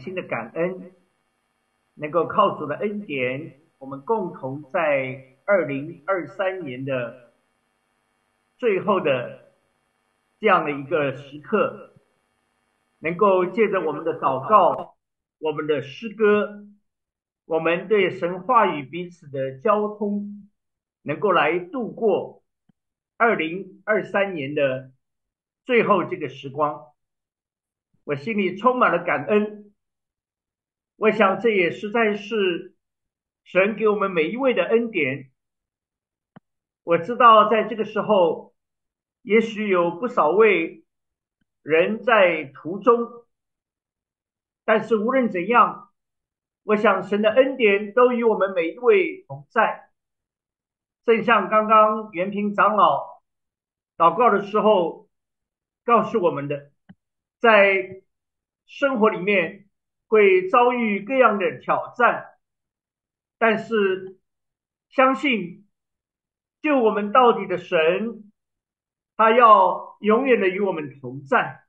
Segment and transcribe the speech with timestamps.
[0.00, 0.92] 心的感恩，
[1.94, 7.32] 能够靠主的恩典，我们共同在二零二三年的
[8.56, 9.52] 最后的
[10.38, 11.94] 这样的一个时刻，
[12.98, 14.96] 能够借着我们的祷告、
[15.38, 16.64] 我们的诗歌、
[17.44, 20.48] 我们对神话语彼此的交通，
[21.02, 22.42] 能够来度过
[23.16, 24.92] 二零二三年的
[25.64, 26.86] 最后这个时光。
[28.04, 29.59] 我心里充满了感恩，
[31.00, 32.74] 我想这也实在是
[33.42, 35.30] 神给我们每一位的恩典。
[36.82, 38.54] 我知道在这个时候，
[39.22, 40.84] 也许有不少位
[41.62, 43.24] 人在途中，
[44.66, 45.90] 但是无论怎样，
[46.64, 49.88] 我想神的恩典都与我们每一位同在。
[51.06, 53.22] 正像刚刚袁平长老
[53.96, 55.08] 祷告的时候
[55.82, 56.70] 告诉我们的。
[57.38, 58.02] 在
[58.66, 59.69] 生活里面
[60.10, 62.26] 会遭遇各样的挑战，
[63.38, 64.18] 但是
[64.90, 65.66] 相信
[66.60, 68.30] 救我们到底的神，
[69.16, 71.62] 他要永远的与我们同在。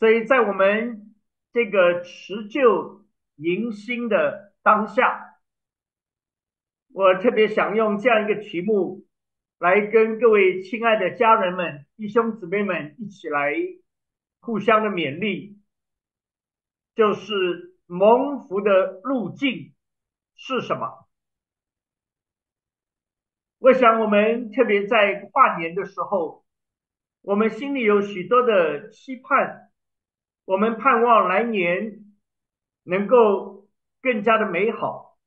[0.00, 1.14] 所以在我们
[1.52, 3.04] 这个持旧
[3.36, 5.36] 迎新的当下，
[6.92, 9.06] 我特别想用这样一个题目
[9.58, 13.54] 来跟各位亲爱的家人们、弟兄姊妹们一起来。
[14.38, 15.55] 互相的勉励，
[16.96, 19.74] 就是蒙福的路径
[20.34, 21.06] 是什么？
[23.58, 26.44] 我想，我们特别在跨年的时候，
[27.20, 29.70] 我们心里有许多的期盼，
[30.44, 32.04] 我们盼望来年
[32.82, 33.68] 能够
[34.00, 35.18] 更加的美好。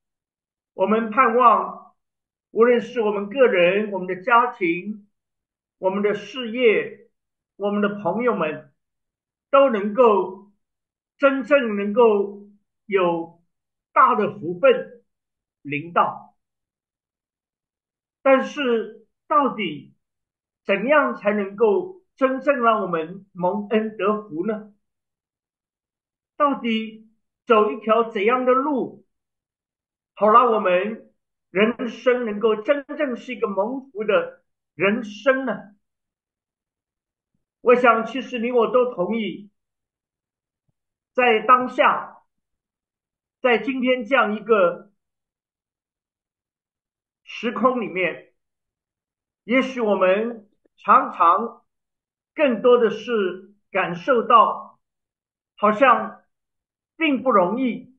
[0.73, 1.95] 我们盼望，
[2.51, 5.07] 无论是我们个人、我们的家庭、
[5.77, 7.09] 我们的事业、
[7.55, 8.65] 我们的朋友们。
[9.51, 10.38] 都能够
[11.19, 12.47] 真正能够
[12.87, 13.43] 有
[13.93, 15.03] 大的福分
[15.61, 16.35] 临到，
[18.23, 19.93] 但是到底
[20.63, 24.73] 怎样才能够真正让我们蒙恩得福呢？
[26.37, 27.09] 到底
[27.45, 29.05] 走一条怎样的路，
[30.13, 31.11] 好让我们
[31.49, 34.41] 人生能够真正是一个蒙福的
[34.73, 35.75] 人生呢？
[37.59, 39.48] 我想，其实你我都同意，
[41.13, 42.23] 在当下，
[43.41, 44.91] 在今天这样一个
[47.23, 48.33] 时空里面，
[49.43, 51.65] 也许我们常常
[52.33, 54.79] 更多的是感受到，
[55.55, 56.23] 好像
[56.95, 57.97] 并不容易。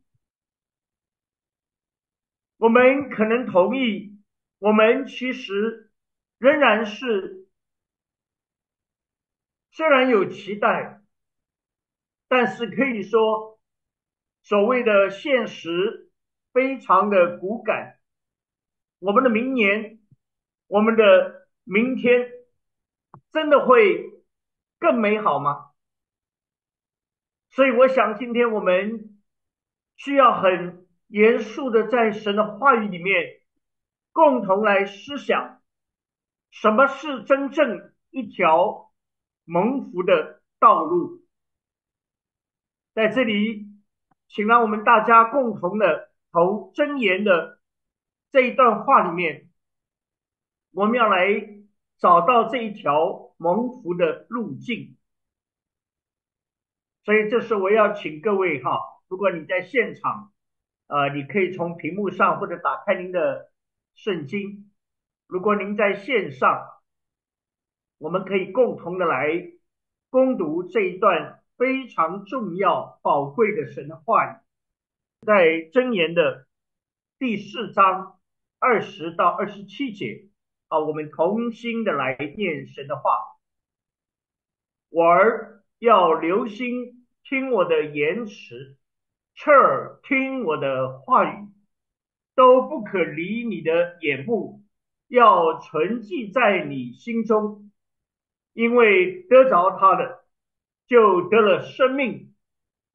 [2.57, 4.23] 我们可能同意，
[4.59, 5.93] 我们其实
[6.39, 7.39] 仍然是。
[9.73, 11.00] 虽然有期待，
[12.31, 13.59] 但是可以说，
[14.45, 16.13] 所谓的现实
[16.53, 17.99] 非常的骨感。
[19.01, 19.99] 我们的明年，
[20.69, 22.31] 我们的明天，
[23.33, 24.23] 真的会
[24.79, 25.73] 更美好吗？
[27.51, 29.21] 所以，我想今天我们
[29.97, 33.41] 需要很严肃的在神的话语里面，
[34.13, 35.61] 共同来思想，
[36.53, 38.89] 什么是真正一条。
[39.47, 41.20] 蒙福的道路，
[43.01, 43.67] 在这里，
[44.29, 47.59] 请让我们大家共同的从真言的
[48.31, 49.49] 这一段话里面，
[50.73, 51.27] 我们要来
[51.97, 54.99] 找到这一条蒙福的路径。
[57.05, 58.79] 所以，这时我要请各位哈，
[59.09, 60.31] 如果你在现场，
[60.87, 63.51] 呃，你可以从屏幕上或者打开您的
[63.95, 64.69] 圣经；
[65.27, 66.69] 如果您在线上，
[67.97, 69.53] 我们可以共同的来
[70.11, 74.37] 攻读这一段非常重要、宝贵的神的话语，
[75.27, 76.47] 在箴言的
[77.19, 78.19] 第四章
[78.59, 80.31] 二十到二十七节
[80.69, 83.03] 啊，我们同心的来念神的话。
[84.89, 88.79] 我儿要留心听我的言辞，
[89.35, 91.47] 侧耳听我的话语，
[92.35, 94.63] 都不可离你的眼目，
[95.09, 97.71] 要存记在你心中。
[98.55, 100.20] 因为得着他的，
[100.91, 102.35] 就得了生命，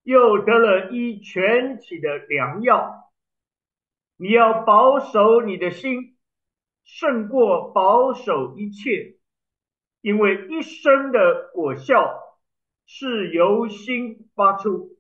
[0.04, 3.10] 又得了一全体的良药。
[4.18, 6.18] 你要保守你的心，
[6.84, 9.16] 胜过保守一切，
[10.02, 12.20] 因为一生的果效
[12.86, 14.98] 是由心发出。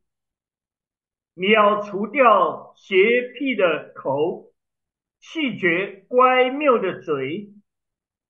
[1.33, 2.95] 你要除掉邪
[3.38, 4.53] 僻的口，
[5.19, 7.51] 气绝乖谬的嘴。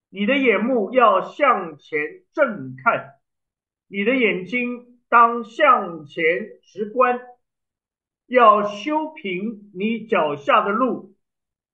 [0.09, 1.99] 你的眼目要向前
[2.33, 3.14] 正看，
[3.87, 6.23] 你的眼睛当向前
[6.63, 7.19] 直观，
[8.25, 11.15] 要修平你脚下的路，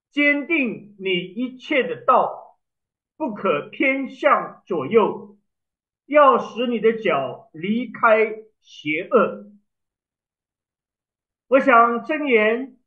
[0.09, 2.59] 坚定你一切的道，
[3.15, 5.37] 不可偏向左右，
[6.05, 9.51] 要使你的脚离开邪恶。
[11.47, 12.77] 我想箴言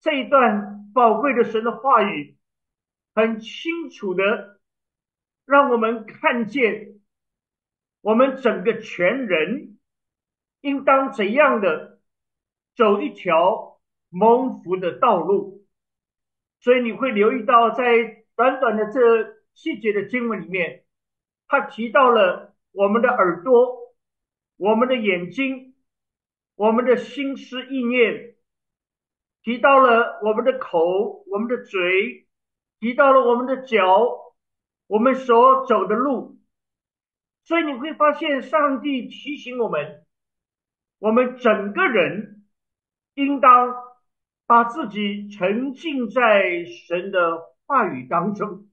[0.00, 2.36] 这一段宝贵的神的话语，
[3.14, 4.60] 很清楚的
[5.44, 7.01] 让我们看见，
[8.02, 9.78] 我们整个全人
[10.60, 11.98] 应当怎样的
[12.76, 15.66] 走一条蒙福的道路。
[16.60, 19.00] 所以你会留意到，在短短的这
[19.54, 20.84] 细节的经文里面，
[21.48, 23.94] 他提到了我们的耳朵，
[24.58, 25.70] 我们的眼睛。
[26.54, 28.36] 我们的心思意念
[29.42, 32.28] 提到了我们的口、我们的嘴，
[32.78, 34.34] 提到了我们的脚，
[34.86, 36.38] 我们所走的路。
[37.44, 40.04] 所以你会发现，上帝提醒我们，
[40.98, 42.44] 我们整个人
[43.14, 43.74] 应当
[44.46, 48.68] 把自己沉浸在神的话语当中。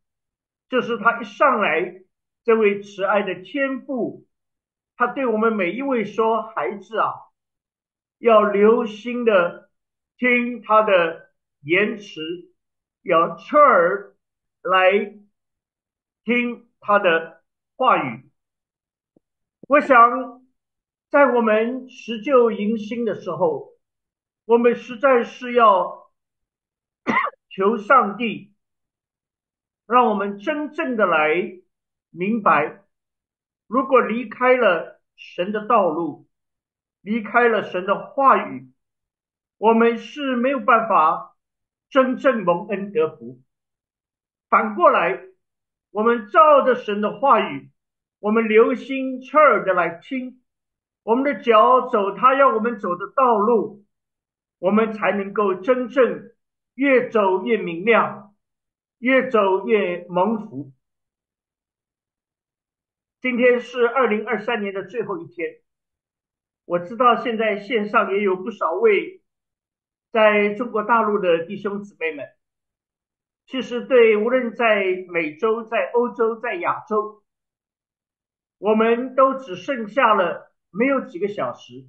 [0.70, 2.02] 这是他一上来，
[2.44, 4.28] 这位慈爱的天父，
[4.96, 7.14] 他对我们每一位说：“孩子啊。”
[8.20, 9.70] 要留心的
[10.18, 11.32] 听他的
[11.62, 12.22] 言辞，
[13.02, 14.14] 要侧耳
[14.62, 15.18] 来
[16.26, 17.42] 听他的
[17.78, 18.29] 话语。
[19.70, 20.42] 我想，
[21.12, 23.74] 在我们辞旧迎新的时候，
[24.46, 26.10] 我们实在是要
[27.56, 28.56] 求上帝，
[29.86, 31.36] 让我们真正的来
[32.10, 32.84] 明白，
[33.68, 36.28] 如果离开了神的道路。
[37.02, 38.74] 离开了神的话语，
[39.58, 41.38] 我们是没有办法
[41.90, 43.40] 真正蒙恩得福。
[44.50, 45.22] 反过来，
[45.92, 47.72] 我们照着神的话语，
[48.20, 50.42] 我们留心侧耳的来听，
[51.04, 53.86] 我们的脚走他要我们走的道路，
[54.60, 56.32] 我们才能够真正
[56.74, 58.36] 越走越明亮，
[58.98, 60.74] 越走越蒙福。
[63.22, 65.62] 今天是二零二三年的最后一天。
[66.66, 69.24] 我知道现在线上也有不少位
[70.12, 72.26] 在中国大陆的弟兄姊妹们，
[73.46, 77.19] 其实对无论在美洲、在欧洲、在亚洲，
[78.60, 81.88] 我们都只剩下了没有几个小时，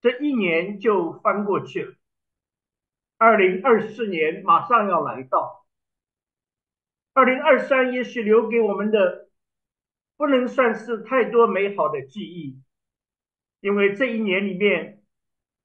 [0.00, 1.94] 这一年就翻过去了。
[3.18, 5.66] 二零二四年马上要来到，
[7.12, 9.28] 二零二三也许留给我们的
[10.16, 12.62] 不能算是太多美好的记忆。
[13.60, 15.02] 因为这一年里面，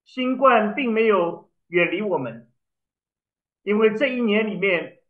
[0.04, 2.52] 新冠并没有远离我们。
[3.62, 5.04] 因为这一年里面，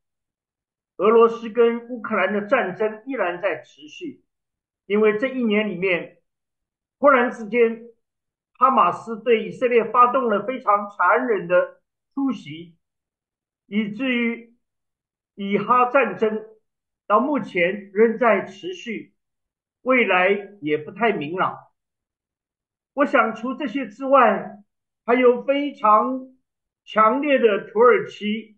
[0.97, 4.24] 俄罗斯跟乌克兰的战争依然在持续。
[4.85, 6.19] 因为这一年里面，
[6.99, 7.87] 忽然之间，
[8.53, 11.81] 哈马斯对以色列发动了非常残忍的
[12.13, 12.77] 突袭，
[13.65, 14.55] 以至于
[15.35, 16.45] 以哈战争
[17.07, 19.13] 到目前仍在持续，
[19.81, 21.57] 未来也不太明朗。
[22.93, 24.63] 我想，除这些之外，
[25.05, 26.35] 还有非常
[26.85, 28.57] 强烈的土耳其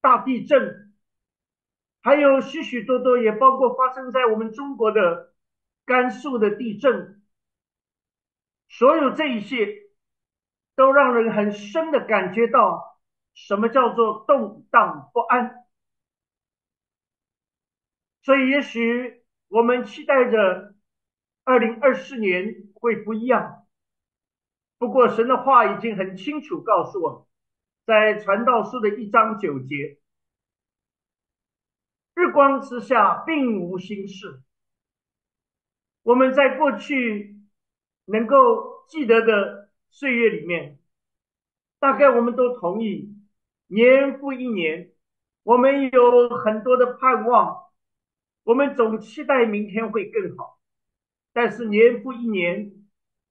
[0.00, 0.92] 大地震，
[2.02, 5.31] 还有许许多多，也包括发生在我们中国的
[5.84, 7.22] 甘肃的地震。
[8.68, 9.66] 所有这一切，
[10.74, 12.98] 都让人很深的感觉到
[13.34, 15.64] 什么叫做动荡不安。
[18.22, 20.74] 所以，也许我们期待着。
[21.44, 23.66] 二零二四年会不一样，
[24.78, 27.26] 不过神的话已经很清楚告诉我们，
[27.84, 29.98] 在传道书的一章九节，
[32.14, 34.40] 日光之下并无新事。
[36.02, 37.36] 我们在过去
[38.06, 40.78] 能够记得的岁月里面，
[41.78, 43.14] 大概我们都同意，
[43.68, 44.90] 年复一年，
[45.44, 47.64] 我们有很多的盼望，
[48.44, 50.58] 我们总期待明天会更好。
[51.32, 52.72] 但是年复一年，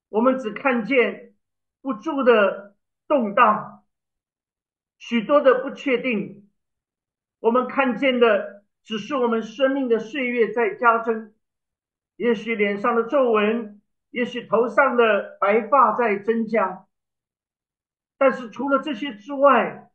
[0.10, 1.34] 我们只看见
[1.82, 2.76] 不住的
[3.08, 3.84] 动荡，
[4.98, 6.50] 许多的不确定。
[7.40, 11.34] 我们看见的只是我们生命的岁月在加增，
[12.16, 16.88] 也许脸上的皱纹，也许头上的白发在增加。
[18.18, 19.92] 但是除了这些之外，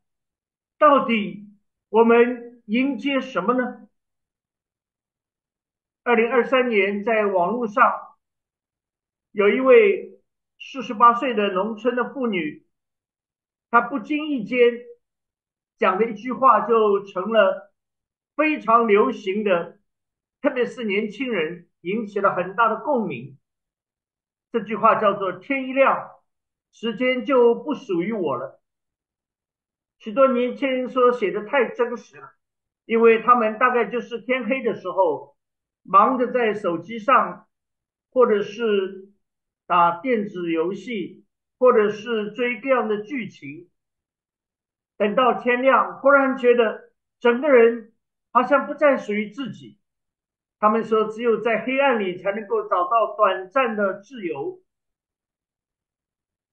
[0.78, 1.49] 到底
[1.88, 3.88] 我们迎接什么呢？
[6.02, 8.16] 二零二三年，在网络上
[9.30, 10.20] 有一位
[10.58, 12.66] 四十八岁的农村的妇女，
[13.70, 14.58] 她不经意间
[15.76, 17.73] 讲的一句话，就成了
[18.35, 19.78] 非常流行的，
[20.40, 23.38] 特别是年轻人引起了很大的共鸣。
[24.52, 26.11] 这句话叫做“天一亮，
[26.73, 28.62] 时间就不属于我了”。
[29.99, 32.30] 许多年轻人说写的太真实了，
[32.85, 35.37] 因为他们大概就是天黑的时候，
[35.83, 37.47] 忙着在手机上，
[38.11, 39.11] 或者是
[39.66, 41.25] 打电子游戏，
[41.59, 43.68] 或者是追各样的剧情。
[44.97, 47.92] 等到天亮，忽然觉得整个人
[48.33, 49.78] 好像不再属于自己。
[50.58, 54.62] 他们说，只有在黑暗里才能够找到短暂的自由。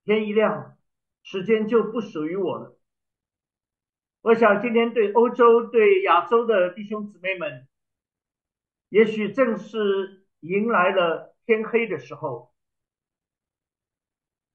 [0.04, 0.76] 天一亮，
[1.22, 2.78] 时间就不属于我了。
[4.20, 7.66] 我想，今天对欧洲、对亚洲的弟兄姊妹们，
[8.90, 12.52] 也许正是迎来了天黑的时候。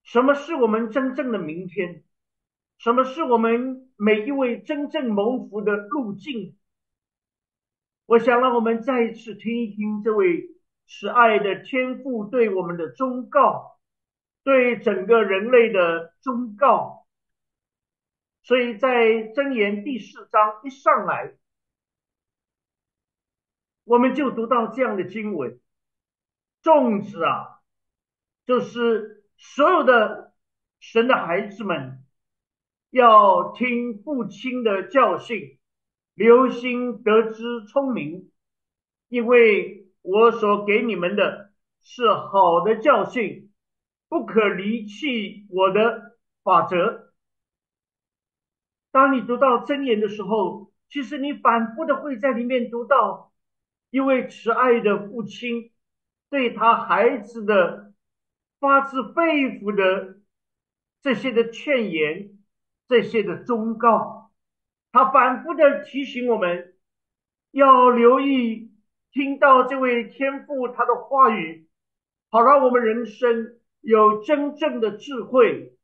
[0.04, 2.04] 什么是我们真正的明天？
[2.78, 6.56] 什么是我们每一位真正蒙福的路径？
[8.10, 10.50] 我想让我们再一次听一听这位
[10.88, 13.80] 慈爱的天父对我们的忠告，
[14.44, 17.06] 对整个人类的忠告。
[18.42, 18.90] 所以在
[19.36, 21.36] 箴言第四章一上来，
[23.84, 25.60] 我们就读到这样的经文：
[26.64, 27.62] 粽子啊，
[28.48, 30.34] 就是所有的
[30.80, 32.04] 神的孩子们
[32.90, 35.59] 要听父亲的教训。
[36.20, 38.30] 留心得知聪明，
[39.08, 43.50] 因为我所给你们的是好的教训，
[44.10, 47.14] 不可离弃我的法则。
[48.92, 53.32] 当你读到真言的时候，其实你反复的会在里面读到
[53.90, 55.72] 一位慈爱的父亲
[56.30, 57.94] 对他孩子的
[58.60, 60.20] 发自肺腑的
[61.02, 62.38] 这些的劝言，
[62.90, 64.19] 这些的忠告。
[64.92, 66.74] 他反复的提醒我们，
[67.52, 68.72] 要留意
[69.12, 71.68] 听到这位天父他的话语，
[72.30, 75.78] 好让我们人生有真正的智慧，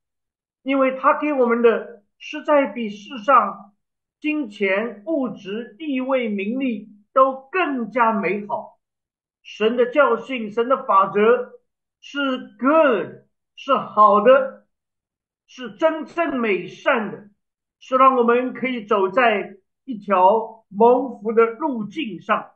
[0.64, 3.76] 因为他给我们的实在比世上
[4.20, 8.80] 金钱、物质、地位、名利都更加美好。
[9.44, 11.52] 神的教训、神的法则
[12.02, 12.20] 是
[12.58, 14.66] good，是好的，
[15.46, 17.30] 是真正美善的。
[17.88, 22.56] 是让我们可以走在一条蒙福的路径上。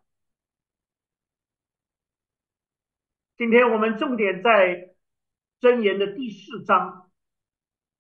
[3.38, 4.96] 今天我们重点在
[5.62, 7.12] 箴言的第四章，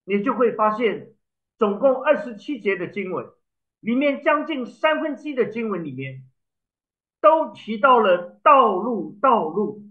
[0.05, 1.13] 你就会发现，
[1.59, 3.27] 总共二十七节的经文
[3.79, 6.24] 里面，将近三分之一的经文里面，
[7.21, 9.19] 都提到了道路。
[9.21, 9.83] 道路。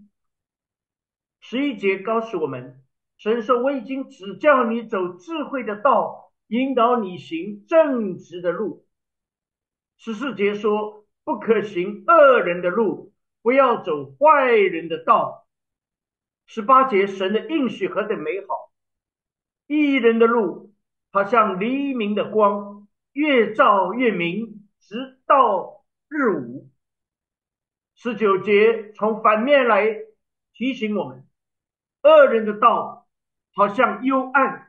[1.39, 2.83] 十一节告诉我们，
[3.17, 8.85] 神说：“我已经指教你走智慧的道。”引导你行正直的路。
[9.97, 15.47] 十四节说，不可行恶人的路，不要走坏人的道。
[16.47, 18.71] 十八节，神的应许何等美好！
[19.67, 20.73] 一人的路，
[21.11, 26.67] 好像黎明的光，越照越明，直到日午。
[27.93, 29.99] 十九节，从反面来
[30.53, 31.27] 提醒我们，
[32.01, 33.07] 恶人的道，
[33.53, 34.68] 好像幽暗。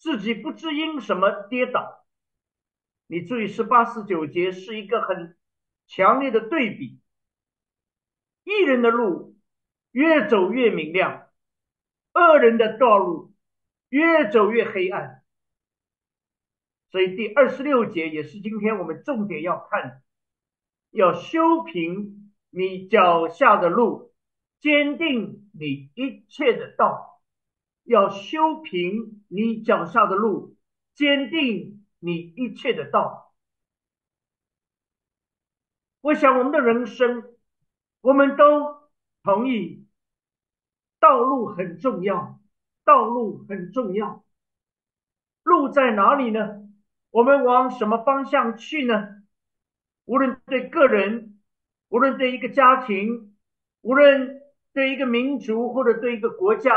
[0.00, 2.06] 自己不知因什么跌倒，
[3.06, 5.36] 你注意十八、十九节是一个很
[5.86, 6.98] 强烈的对比。
[8.42, 9.36] 一人的路
[9.90, 11.28] 越走越明亮，
[12.14, 13.34] 恶人的道路
[13.90, 15.22] 越走越黑暗。
[16.90, 20.02] 所以第二十六节也是今天我们重点要看的，
[20.90, 24.14] 要修平你脚下的路，
[24.60, 27.09] 坚定你一切的道。
[27.84, 30.56] 要修平你脚下的路，
[30.94, 33.32] 坚定你一切的道。
[36.00, 37.24] 我想我们的人生，
[38.00, 38.90] 我们都
[39.22, 39.86] 同意，
[40.98, 42.40] 道路很重要，
[42.84, 44.24] 道路很重要。
[45.42, 46.68] 路在哪里呢？
[47.10, 49.22] 我们往什么方向去呢？
[50.04, 51.40] 无论对个人，
[51.88, 53.36] 无论对一个家庭，
[53.80, 54.40] 无论
[54.72, 56.72] 对一个民族，或者对一个国家。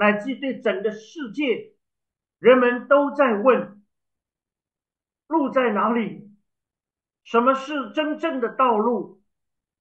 [0.00, 1.74] 乃至对整个世界，
[2.38, 3.82] 人们都在问：
[5.26, 6.30] 路在哪里？
[7.22, 9.22] 什么是真正的道路？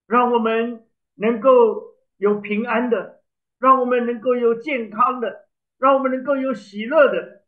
[0.06, 0.86] 让我们
[1.16, 3.24] 能够有平安的，
[3.60, 5.48] 让我们能够有健康的，
[5.78, 7.46] 让我们能够有喜乐的，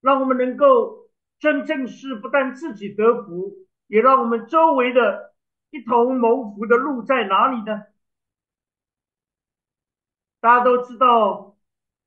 [0.00, 3.52] 让我们能够真正是不但自己得福，
[3.86, 5.34] 也让我们周围的
[5.68, 7.82] 一同谋福的路在哪里呢？
[10.40, 11.53] 大家都知道。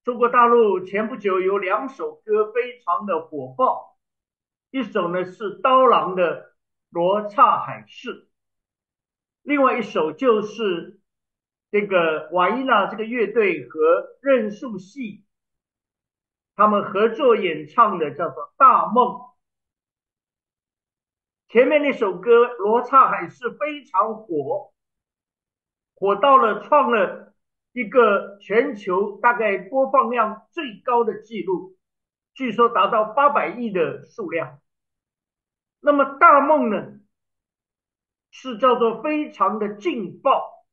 [0.07, 3.97] 中国大陆前不久有两首歌非常的火爆，
[4.71, 6.43] 一首呢是刀郎的
[6.91, 8.23] 《罗刹海市》，
[9.41, 11.01] 另外一首就是
[11.71, 15.23] 这个瓦依娜这个乐队和任素汐
[16.55, 19.07] 他们合作演唱的叫做《大梦》。
[21.49, 24.71] 前面那首歌《罗刹海市》非常火，
[25.95, 27.33] 火到了创了
[27.77, 31.77] 一个全球大概播放量最高的记录，
[32.33, 34.59] 据说达到八百亿的数量。
[35.79, 36.99] 那么《大梦》呢，
[38.31, 40.65] 是叫做非常的劲爆。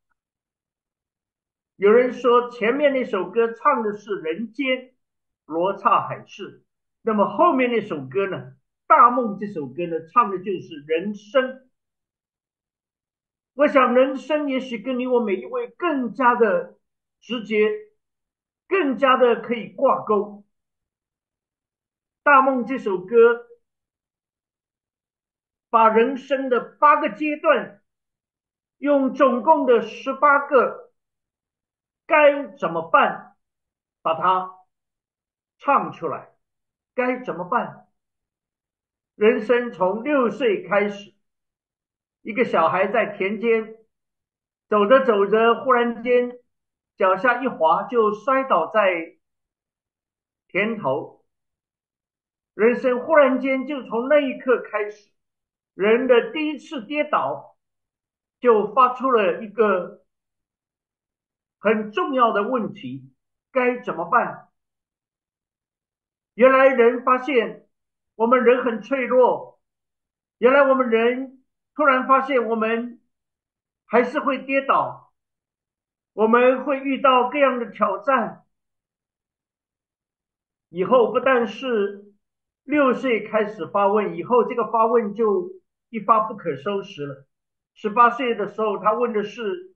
[1.77, 4.95] 有人说前面那首歌唱的是人间
[5.45, 6.65] 罗刹海市，
[7.03, 8.39] 那么后面那首歌呢，
[8.87, 11.69] 《大梦》这首歌呢，唱的就是人生。
[13.53, 16.79] 我想人生也许跟你我每一位更加的
[17.25, 17.57] 直接，
[18.69, 20.45] 更加的可以挂钩。
[22.23, 23.47] 《大梦》这首歌
[25.71, 27.83] 把人生的八个阶段，
[28.77, 30.93] 用总共的十八个。
[32.07, 33.35] 该怎么办？
[34.03, 34.59] 把它
[35.57, 36.35] 唱出来。
[36.95, 37.89] 该怎么办？
[39.15, 41.15] 人生从六岁开始，
[42.21, 43.79] 一个小孩在田间
[44.69, 46.39] 走着走着，忽然间
[46.97, 49.17] 脚下一滑，就摔倒在
[50.49, 51.25] 田头。
[52.55, 55.11] 人生忽然间就从那一刻开始，
[55.75, 57.57] 人的第一次跌倒，
[58.41, 60.03] 就发出了一个。
[61.59, 63.11] 很重要的问题，
[63.51, 64.51] 该怎么办？
[66.35, 67.67] 原来人发现
[68.17, 69.63] 我们人很脆弱，
[70.37, 71.43] 原来我们人
[71.75, 73.01] 突然发现我们
[73.87, 75.04] 还是会跌倒，
[76.15, 78.45] 我们会遇到各样的挑战。
[80.71, 82.15] 以后不但是
[82.65, 85.51] 六岁开始发问，以后这个发问就
[85.91, 87.27] 一发不可收拾了。
[87.75, 89.75] 十八岁的时候，他问的是。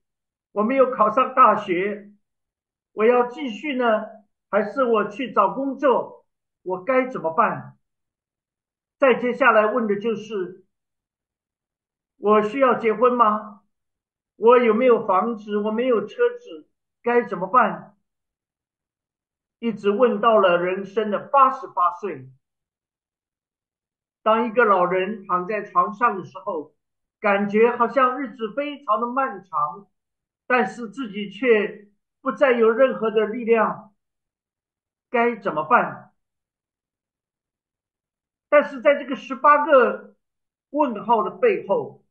[0.53, 2.11] 我没有考上大学，
[2.93, 4.07] 我要继续呢，
[4.51, 6.25] 还是我去找工作？
[6.63, 7.77] 我该怎么办？
[8.99, 10.65] 再接下来问的就是：
[12.17, 13.58] 我需要结婚吗？
[14.39, 15.57] 我有没有房子？
[15.59, 16.69] 我没有车子，
[17.03, 17.97] 该怎么办？
[19.59, 22.31] 一直问到了人生的八十八岁。
[24.23, 26.73] 当一个老人躺在床上的时候，
[27.19, 29.89] 感觉好像日子非常的漫长。
[30.47, 31.89] 但是自己却
[32.23, 33.93] 不再有任何的力量，
[35.11, 36.15] 该怎么办？
[38.49, 40.15] 但是在这个十八个
[40.71, 42.03] 问号的背后，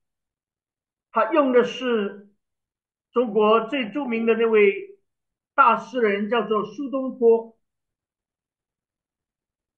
[1.17, 2.29] 他用的是
[3.11, 4.99] 中国最著名的那位
[5.55, 7.57] 大诗人，叫做苏东坡。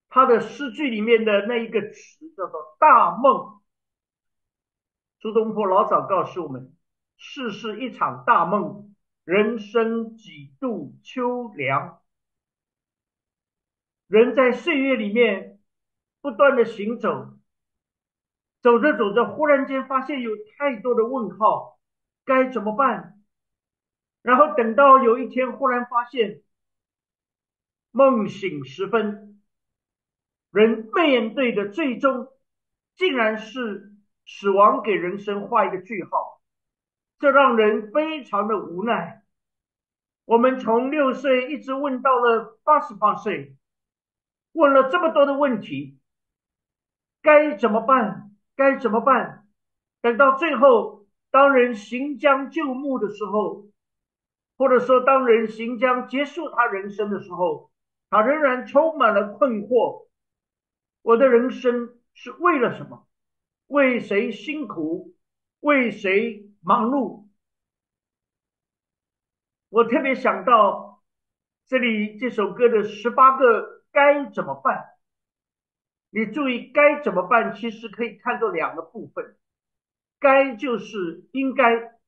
[0.10, 3.62] 他的诗句里面的那一个词叫做“大梦”。
[5.22, 6.76] 苏东坡老早告诉我们。
[7.16, 12.02] 世事一场大梦，人生几度秋凉。
[14.08, 15.62] 人在岁月里面
[16.20, 17.39] 不断的行走，
[18.62, 21.80] 走着走着，忽然间发现有太多的问号，
[22.26, 23.22] 该怎么办？
[24.22, 26.42] 然后等到有一天，忽然发现
[27.92, 29.42] 梦醒时分，
[30.52, 32.28] 人面对的最终
[32.96, 33.94] 竟然是
[34.26, 36.42] 死亡，给人生画一个句号。
[37.18, 39.24] 这让人非常的无奈。
[40.26, 43.56] 我们从六岁一直问到了八十八岁，
[44.52, 45.98] 问了这么多的问题，
[47.22, 48.29] 该怎么办？
[48.60, 49.48] 该怎么办？
[50.02, 53.70] 等到最后，当人行将就木的时候，
[54.58, 57.72] 或者说当人行将结束他人生的时候，
[58.10, 60.08] 他仍然充满了困惑。
[61.02, 63.08] 我的人生是为了什么？
[63.68, 65.16] 为谁辛苦？
[65.62, 66.46] 为谁？
[66.62, 67.30] 忙碌，
[69.70, 71.02] 我特别想到
[71.66, 74.99] 这里这首歌的十八个该怎么办？
[76.12, 77.54] 你注意，该怎么办？
[77.54, 79.38] 其实可以看作两个部分。
[80.20, 82.00] 该就是应该，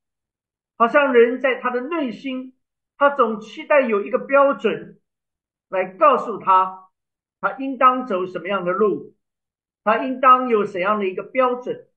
[0.75, 2.57] 好像人在他的内心，
[2.97, 4.99] 他总期待有一个标准
[5.69, 6.89] 来告诉他，
[7.39, 9.15] 他应当走什么样的路，
[9.83, 11.87] 他应当有怎样的一个标准。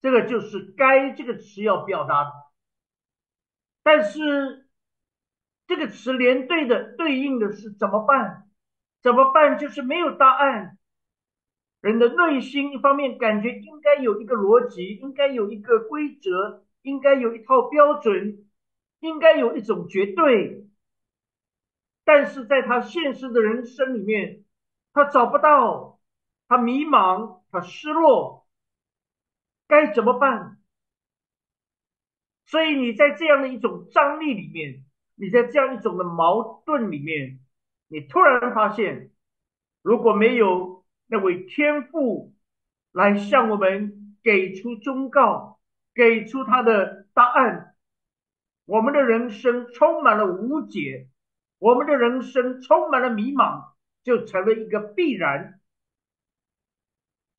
[0.00, 2.30] 这个就是“该”这个词要表达的，
[3.82, 4.68] 但是
[5.66, 8.48] 这个词连对的对应的是怎么办？
[9.02, 9.58] 怎么办？
[9.58, 10.78] 就是没有答案。
[11.84, 18.46] 人的内心一方面感觉应该有一个逻辑，应该有一个规则，应该有一套标准，
[19.00, 20.66] 应该有一种绝对，
[22.02, 24.44] 但是在他现实的人生里面，
[24.94, 26.00] 他找不到，
[26.48, 28.46] 他迷茫，他失落。
[29.66, 30.56] 该怎么办？
[32.46, 37.40] 所以你在这样的一种张力里面，你在这样一种的矛盾里面，
[37.88, 39.10] 你突然发现，
[39.82, 40.73] 如果没有
[41.06, 42.34] 那位天父
[42.92, 45.58] 来向我们给出忠告，
[45.94, 47.74] 给出他的答案，
[48.64, 51.08] 我们的人生充满了无解，
[51.58, 55.60] 我们的人生充满了迷茫，就成了一个必然。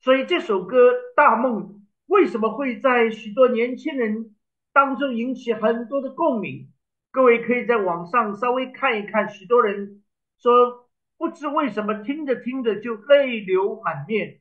[0.00, 1.62] 所以这首歌《大梦》
[2.06, 4.32] 为什么会在许多年轻人？
[4.72, 6.70] 当中引起很多的共鸣，
[7.10, 10.04] 各位可以在网上稍微看一看，许多人
[10.36, 10.85] 说
[11.16, 14.40] 不知为什么听着听着就泪流满面，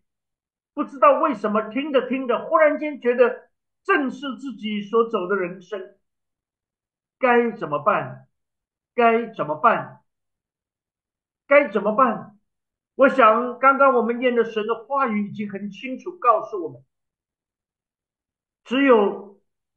[0.74, 3.50] 不知道为什么听着听着忽然间觉得
[3.84, 5.96] 正是自己所走的人生，
[7.18, 8.28] 该怎么办？
[8.94, 10.02] 该怎么办？
[11.48, 12.38] 该怎么办？
[12.96, 16.84] 我想刚刚我们念的神的话语已经很清楚告诉我们，
[18.64, 19.26] 只有。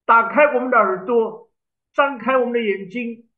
[0.08, 1.52] 打开我们的耳朵，
[1.92, 3.28] 张开我们的眼睛，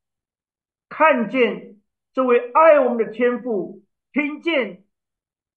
[0.88, 1.69] 看见
[2.12, 4.84] 这位爱我们的天父，听见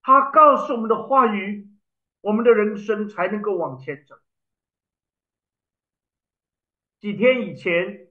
[0.02, 1.70] 他告诉我们的话语，
[2.22, 4.16] 我们的人生才能够往前走。
[7.00, 8.08] 几天以前，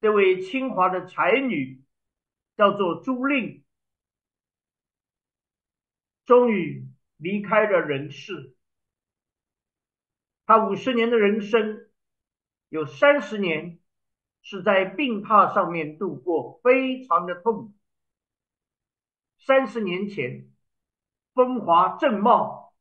[0.00, 1.82] 这位清华的才女
[2.56, 3.64] 叫做朱令，
[6.24, 8.54] 终于离开了人世。
[10.44, 11.82] 她五十年的人生。
[12.68, 13.78] 有三十年
[14.48, 17.72] 是在病榻上面度过，非常的痛苦。
[19.40, 20.46] 三十年前，
[21.34, 22.72] 风华正茂、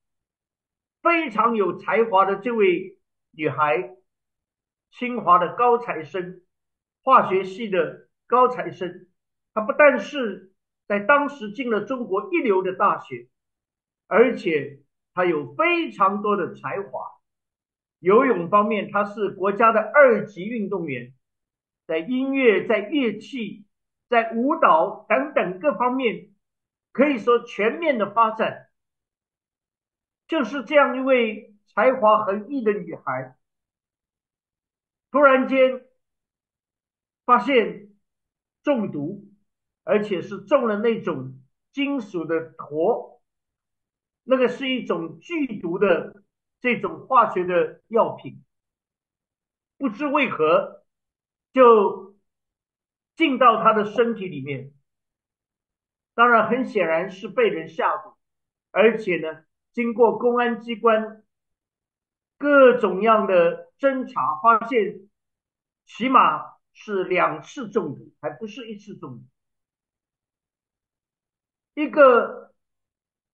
[1.01, 2.99] 非常有才华的这位
[3.31, 3.95] 女孩，
[4.91, 6.43] 清华的高材生，
[7.01, 9.07] 化学系的高材生，
[9.55, 10.53] 她不但是
[10.87, 13.27] 在当时进了中国一流的大学，
[14.05, 14.81] 而且
[15.15, 17.09] 她有非常多的才华。
[17.97, 21.11] 游泳方面，他是国家的二级运动员，
[21.85, 23.65] 在音乐、在乐器、
[24.09, 26.29] 在舞蹈等等各方面，
[26.91, 28.69] 可以说全面的发展。
[30.27, 33.35] 就是这样一位才华横溢的女孩，
[35.11, 35.85] 突然间
[37.25, 37.89] 发现
[38.63, 39.27] 中毒，
[39.83, 41.39] 而且是中了那种
[41.71, 43.19] 金属的铊，
[44.23, 46.23] 那个是一种剧毒的。
[46.61, 48.43] 这种化学的药品，
[49.77, 50.83] 不知为何
[51.55, 52.17] 就
[53.15, 54.73] 进到他的身体里面。
[56.13, 58.13] 当然，很显然是被人下毒，
[58.71, 61.23] 而且呢，经过公安机关
[62.37, 65.07] 各种样的侦查，发现
[65.85, 69.23] 起码是两次中毒，还不是一次中毒。
[71.73, 72.53] 一个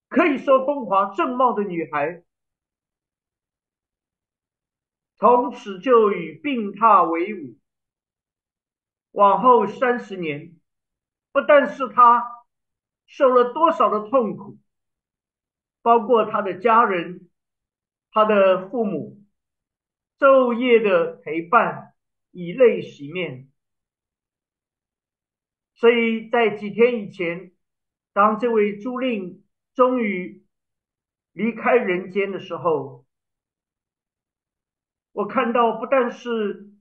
[0.08, 2.22] 可以说风华正茂的女孩。
[5.16, 7.56] 从此就与病榻为伍，
[9.12, 10.54] 往后三十年，
[11.32, 12.44] 不但是他
[13.06, 14.58] 受了多少的痛苦，
[15.80, 17.30] 包括他的家人、
[18.10, 19.22] 他的父母
[20.18, 21.94] 昼夜的陪伴，
[22.30, 23.48] 以泪洗面。
[25.74, 27.52] 所以在几天以前，
[28.12, 29.44] 当这位朱令
[29.74, 30.44] 终于
[31.32, 33.04] 离开人间的时候。
[35.12, 36.72] 我看到不但是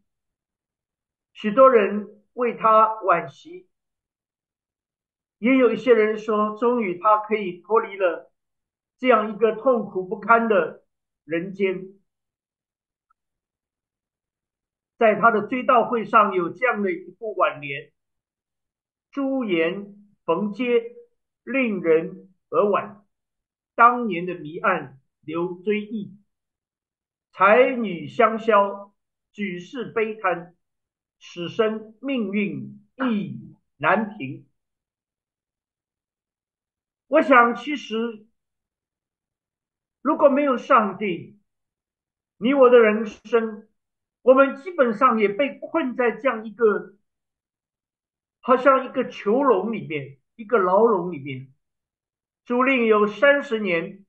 [1.33, 3.67] 许多人为他惋惜，
[5.37, 8.31] 也有一些人说，终于他可以脱离了
[8.97, 10.83] 这样一个痛苦不堪的
[11.23, 11.99] 人间。
[14.97, 17.91] 在他的追悼会上有这样的一副挽联
[19.11, 20.95] ：“朱颜逢接，
[21.43, 23.01] 令人而惋，
[23.73, 26.17] 当年的谜案留追忆。”
[27.33, 28.93] 才女相消，
[29.31, 30.55] 举世悲叹，
[31.21, 34.45] 此生命运亦难平。
[37.07, 38.25] 我想，其实
[40.01, 41.39] 如果没有上帝，
[42.37, 43.69] 你我的人生，
[44.23, 46.95] 我们基本上也被困在这样一个，
[48.41, 51.53] 好像一个囚笼里面，一个牢笼里面。
[52.43, 54.05] 主令有三十年。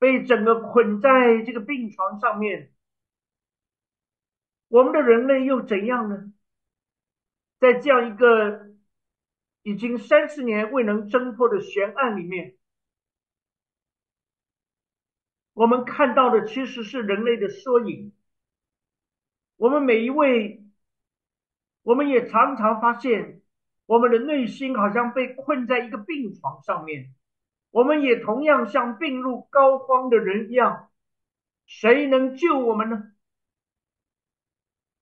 [0.00, 2.72] 被整个捆在这个病床上面，
[4.68, 6.32] 我们的人类又怎样呢？
[7.58, 8.68] 在这样一个
[9.62, 12.54] 已经三十年未能侦破的悬案里面，
[15.54, 18.12] 我们看到的其实是人类的缩影。
[19.56, 20.62] 我们每一位，
[21.82, 23.42] 我们也常常发现，
[23.86, 27.12] 我们的内心好像被困在一个病床上面。
[27.70, 30.90] 我们也同样像病入膏肓的人一样，
[31.66, 33.12] 谁能救我们呢？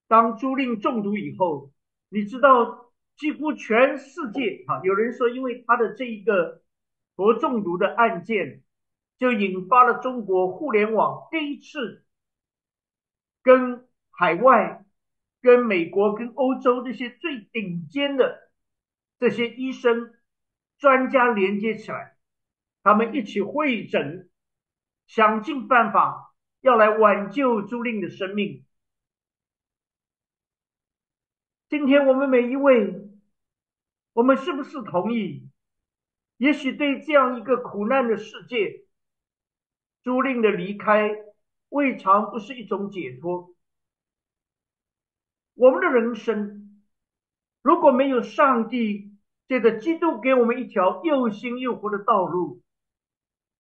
[0.09, 1.73] 当租赁中毒以后，
[2.09, 6.63] 你知道几乎全世界啊，有人说因为他的这一个
[7.17, 8.63] 铂中毒的案件，
[9.19, 12.05] 就引发了中国互联网第一次
[13.43, 14.85] 跟海外、
[15.41, 18.51] 跟美国、跟欧洲这些最顶尖的
[19.19, 20.13] 这些医生
[20.79, 22.17] 专家连接起来，
[22.83, 24.29] 他们一起会诊，
[25.07, 28.66] 想尽办法要来挽救租赁的生命。
[31.69, 32.95] 今天我们每一位，
[34.13, 35.51] 我们是不是同意？
[36.37, 38.85] 也许对这样一个苦难的世界，
[40.05, 41.11] 租赁的离开
[41.71, 43.53] 未尝不是一种解脱。
[45.55, 46.85] 我们的人生
[47.63, 52.63] 如果没有上帝这个基督给我们一条又新又活的道路，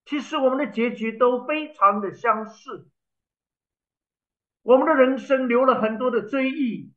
[0.05, 2.87] 其实我们的结局都非常的相似。
[4.63, 6.93] 我们的人生留了很多的追忆。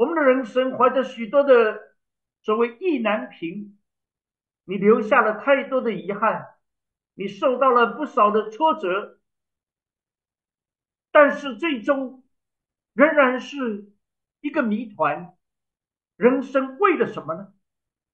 [0.00, 1.78] 我们的人生怀着许多的
[2.40, 3.78] 所谓意难平，
[4.64, 6.54] 你留下了太多的遗憾，
[7.12, 9.18] 你受到了不少的挫折，
[11.12, 12.24] 但是最终
[12.94, 13.92] 仍然是
[14.40, 15.36] 一个谜团。
[16.16, 17.52] 人生为了什么呢？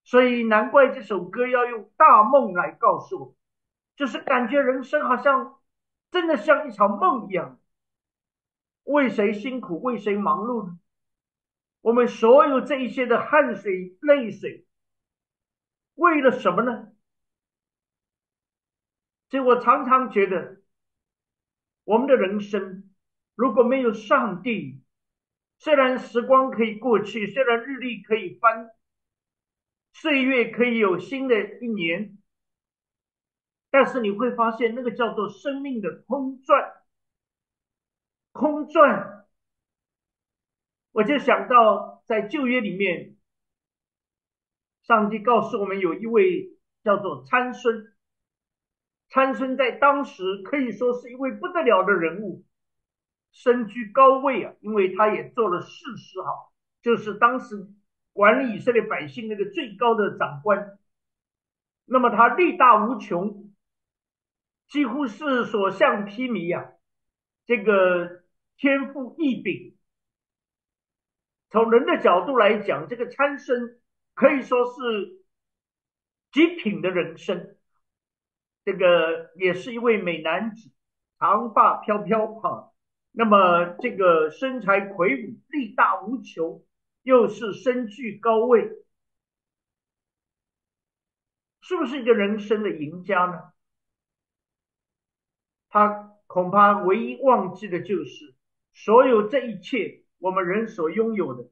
[0.03, 3.37] 所以难怪这首歌要用大梦来告诉我，
[3.95, 5.61] 就是感觉人生好像
[6.11, 7.61] 真的像一场梦一样。
[8.83, 10.81] 为谁辛苦，为谁忙碌呢？
[11.87, 14.67] 我们所有这一些的汗水、泪水，
[15.95, 16.93] 为了什么呢？
[19.31, 20.61] 所以我常常觉得，
[21.85, 22.91] 我们的人生
[23.37, 24.83] 如果没有上帝，
[25.59, 28.69] 虽然时光可以过去，虽然日历可以翻，
[29.93, 32.19] 岁月可以有新的一年，
[33.71, 36.83] 但是你会发现，那个叫做生命的空转，
[38.33, 39.26] 空转。
[40.97, 43.17] 我就想到，在旧约里面，
[44.81, 47.95] 上帝告诉我们，有一位叫做参孙。
[49.11, 52.47] 参孙在当时可以说是一位不得了的人物，
[53.31, 57.69] 身居高位啊，因为他也做了事师哈，就是当时
[58.15, 60.79] 管理以色列百姓那个最高的长官。
[61.85, 63.53] 那么他力大无穷，
[64.67, 66.73] 几乎是所向披靡呀，
[67.45, 68.23] 这个
[68.57, 69.76] 天赋异禀。
[71.51, 73.79] 从人的角度来讲，这个参生
[74.15, 75.25] 可以说是
[76.33, 77.57] 极品的人生。
[78.65, 80.71] 这个也是一位美男子，
[81.21, 82.73] 长发飘飘哈。
[83.13, 86.65] 那么这个身材魁梧，力大无穷，
[87.03, 88.69] 又是身居高位，
[91.61, 93.53] 是不是一个人生的赢家呢？
[95.69, 98.35] 他恐怕唯一忘记的就是
[98.75, 100.03] 所有这一切。
[100.19, 101.49] 我们人所拥有的，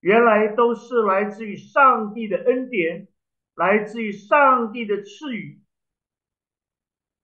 [0.00, 3.08] 原来都是来自于上帝的恩典，
[3.54, 5.62] 来自于上帝的赐予。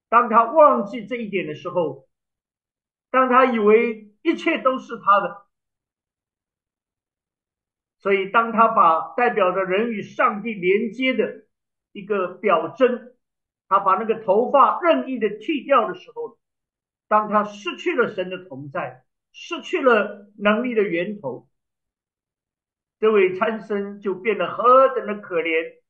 [0.08, 2.08] 当他忘记这一点的时候，
[3.10, 5.46] 当他以为一切都是他的，
[7.98, 11.44] 所以当他把代表着人与上帝连接的
[11.92, 13.14] 一个表征，
[13.68, 16.38] 他把那个头发任意的剃掉的时候，
[17.08, 19.04] 当他失去了神的同在。
[19.32, 21.48] 失去了能力的源头，
[22.98, 25.80] 这位参生就变得何等的可怜。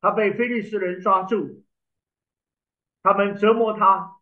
[0.00, 1.64] 他被菲利斯人抓住，
[3.02, 4.16] 他们折磨他，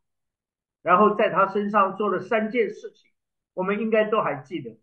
[0.83, 3.11] 然后在他身上做了三件事情，
[3.55, 4.79] 我们应该都还记得。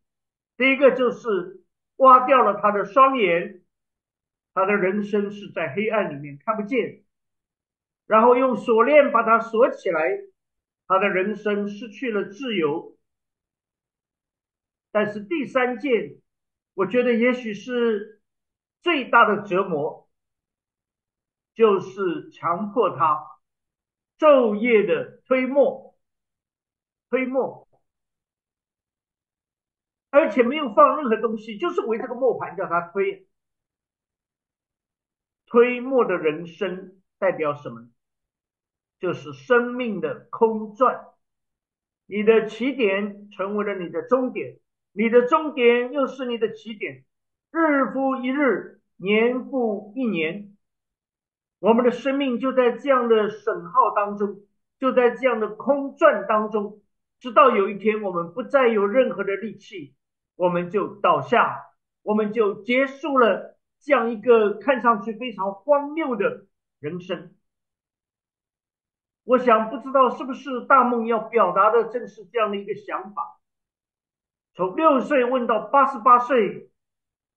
[0.57, 1.63] 第一个就是
[1.97, 3.63] 挖掉了他的双眼，
[4.53, 7.03] 他的人生是在黑暗里面看不见，
[8.05, 10.19] 然后用锁链把他锁起来。
[10.91, 12.97] 他的人生失去了自由，
[14.91, 16.17] 但是第三件，
[16.73, 18.21] 我觉得也许是
[18.81, 20.09] 最大的折磨，
[21.53, 23.25] 就是强迫他
[24.19, 25.95] 昼夜的推磨、
[27.09, 27.69] 推磨，
[30.09, 33.29] 而且没有放任何东西，就是围这个磨盘叫他推。
[35.45, 37.87] 推磨的人生代表什么？
[39.01, 41.07] 就是生命的空转，
[42.05, 44.59] 你的起点成为了你的终点，
[44.93, 47.03] 你的终点又是你的起点，
[47.51, 50.55] 日复一日，年复一年，
[51.57, 54.41] 我们的生命就在这样的损耗当中，
[54.79, 56.79] 就在这样的空转当中，
[57.19, 59.95] 直到有一天我们不再有任何的力气，
[60.35, 61.57] 我们就倒下，
[62.03, 66.45] 我们就结束了这样一个看上去非常荒谬的
[66.79, 67.33] 人生。
[69.23, 73.39] 我想不知道是不是大梦要表达的正是这样的一个想法。
[74.53, 76.71] 从六岁问到八十八岁，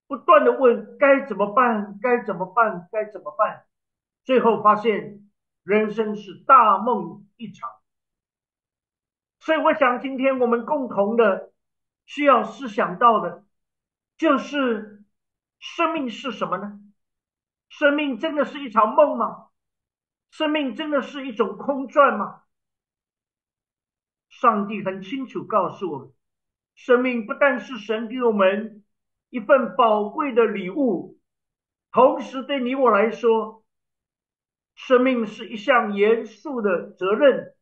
[0.06, 1.98] 不断的问该怎么办？
[2.00, 2.88] 该怎么办？
[2.90, 3.64] 该怎么办？
[4.24, 5.28] 最后发现
[5.62, 7.70] 人生是大梦一场。
[9.40, 11.52] 所以，我想今天我们共同的
[12.06, 13.44] 需要思想到的，
[14.16, 15.04] 就是
[15.58, 16.80] 生命是什么呢？
[17.68, 19.48] 生命真的是一场梦吗？
[20.34, 22.42] 生命真的是一种空转吗？
[24.28, 26.12] 上帝很清楚告诉我们，
[26.74, 28.84] 生命不但是神给我们
[29.30, 31.20] 一份宝贵的礼物，
[31.92, 33.64] 同时对你我来说，
[34.74, 37.54] 生命是一项严肃的责任。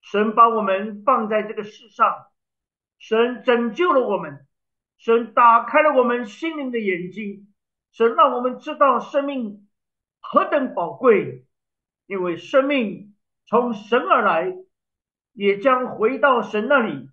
[0.00, 2.26] 神把我们放在这个世上，
[2.98, 4.48] 神拯救了我们，
[4.98, 7.54] 神打开了我们心灵的眼睛，
[7.92, 9.65] 神让我们知道生命
[10.30, 11.46] 何等宝贵，
[12.06, 13.14] 因为生命
[13.46, 14.56] 从神而来。
[15.38, 17.10] 也将回到神那里。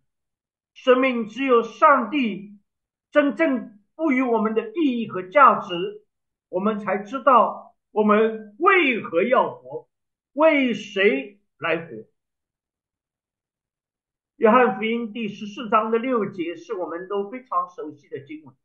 [0.74, 2.58] 生命只有上帝
[3.12, 6.06] 真正赋予我们的意义和价值，
[6.48, 9.90] 我们才知道我们为何要活，
[10.32, 12.06] 为谁来活。
[14.38, 18.56] 约翰福音第十四章的六节是我们都非常熟悉的经文。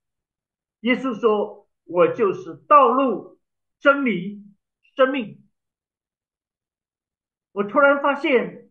[0.82, 3.37] 耶稣说：“我就是道路、
[3.80, 4.44] 真理、
[4.96, 5.42] 生命。”
[7.52, 8.64] 我突然发现。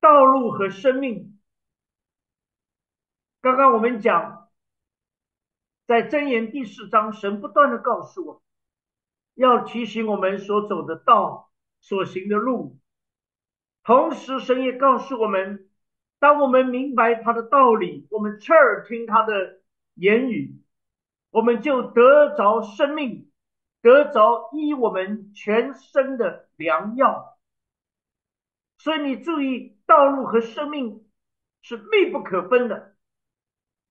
[0.00, 1.40] 道路和生命。
[3.40, 4.50] 刚刚我们讲，
[5.86, 8.42] 在箴言第四章，神不断的告诉我，
[9.32, 11.50] 要提醒我们所走的道、
[11.80, 12.78] 所行的路。
[13.82, 15.70] 同时，神也告诉我们，
[16.18, 19.62] 当我们明白他的道理，我们侧耳听他的
[19.94, 20.62] 言语，
[21.34, 23.28] 我们就得着生命，
[23.82, 27.36] 得着医我们全身的良药。
[28.78, 31.04] 所以你注意，道路和生命
[31.60, 32.94] 是密不可分的，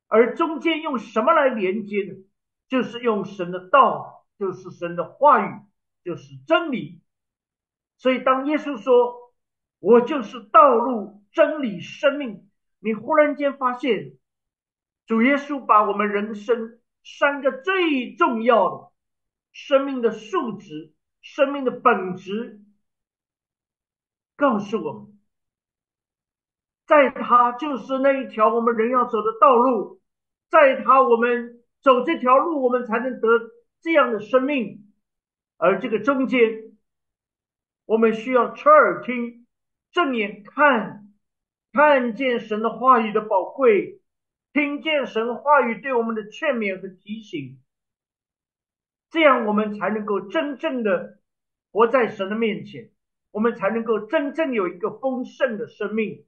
[0.07, 2.15] 而中间用什么来连接呢？
[2.69, 5.51] 就是用神的道，就是神的话语，
[6.05, 7.01] 就是真理。
[7.97, 9.33] 所以当耶稣说
[9.79, 14.13] “我就是道路、真理、生命”，你忽然间发现，
[15.05, 18.91] 主耶稣把我们人生三个最重要的
[19.51, 22.61] 生命的数值、生命的本质。
[24.35, 25.19] 告诉我们，
[26.87, 30.01] 在他就是那一条我们人要走的道路，
[30.49, 33.27] 在他我们走这条路，我们才能得
[33.81, 34.91] 这样的生命。
[35.57, 36.75] 而这个中间，
[37.85, 39.45] 我们需要侧耳听，
[39.91, 41.13] 正眼看，
[41.71, 44.01] 看见神的话语的宝贵，
[44.53, 47.59] 听见神话语对我们的劝勉和提醒，
[49.09, 51.19] 这样我们才能够真正的
[51.71, 52.91] 活在神的面前。
[53.31, 56.23] 我们才能够真正有一个丰盛的生命。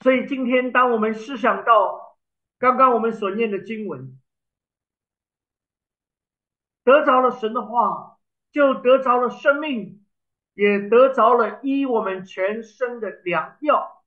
[0.00, 2.18] 所以今天，当我们思想到
[2.58, 4.20] 刚刚我们所念的经文，
[6.82, 8.18] 得着了神的话，
[8.50, 10.04] 就得着了生命，
[10.54, 14.03] 也得着了医我们全身的良药。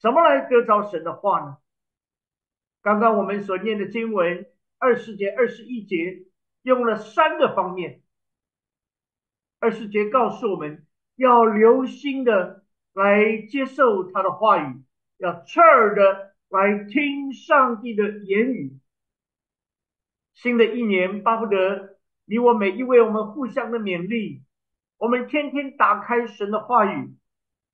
[0.00, 1.58] 怎么来得着神的话呢？
[2.82, 4.46] 刚刚我们所念的经文
[4.78, 6.24] 二十节、二十一节，
[6.62, 8.02] 用了三个方面。
[9.58, 14.82] 二十节告诉我们要留心的来接受他的话语，
[15.16, 18.78] 要侧耳的来听上帝的言语。
[20.34, 24.42] 新的一年，巴不得你我每一位，我们互相的勉励，
[24.98, 27.16] 我们天天打开神的话语。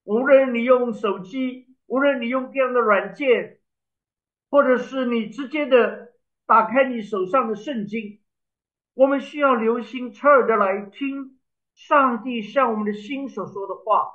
[0.04, 3.59] 无论你用手机，无论你用这样的软件，
[4.48, 6.12] 或者是你直接的
[6.46, 8.20] 打开你手上的圣经，
[8.94, 11.37] 我们需要留心侧耳的来听。
[11.72, 14.11] 上帝向我们的心所说的话，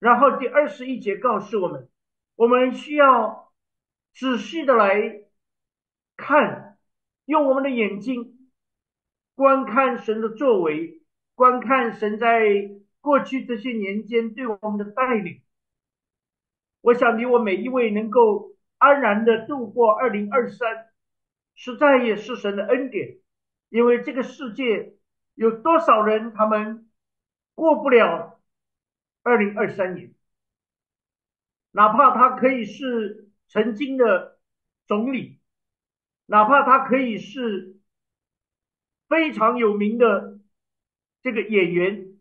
[0.00, 1.88] 然后第二十一节告诉我们，
[2.34, 3.52] 我们需要
[4.12, 5.22] 仔细的来
[6.16, 6.76] 看，
[7.26, 8.50] 用我们的眼睛
[9.36, 11.02] 观看神的作为，
[11.36, 12.68] 观看神在
[13.00, 15.40] 过去这些年间对我们的带领。
[16.80, 20.88] 我想你我每一位能够安然的度过二零二三，
[21.54, 23.18] 实在也是神的恩典，
[23.68, 24.94] 因为这个世界。
[25.36, 26.90] 有多少人他们
[27.54, 28.42] 过不了
[29.22, 30.12] 二零二三年？
[31.70, 34.38] 哪怕他可以是曾经的
[34.86, 35.40] 总理，
[36.26, 37.80] 哪怕他可以是
[39.08, 40.40] 非常有名的
[41.22, 42.18] 这个演员，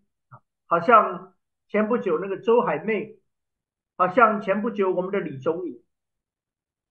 [0.67, 1.35] 好像
[1.67, 3.18] 前不久那个周海媚，
[3.99, 5.83] 好像前不久我们的李总理。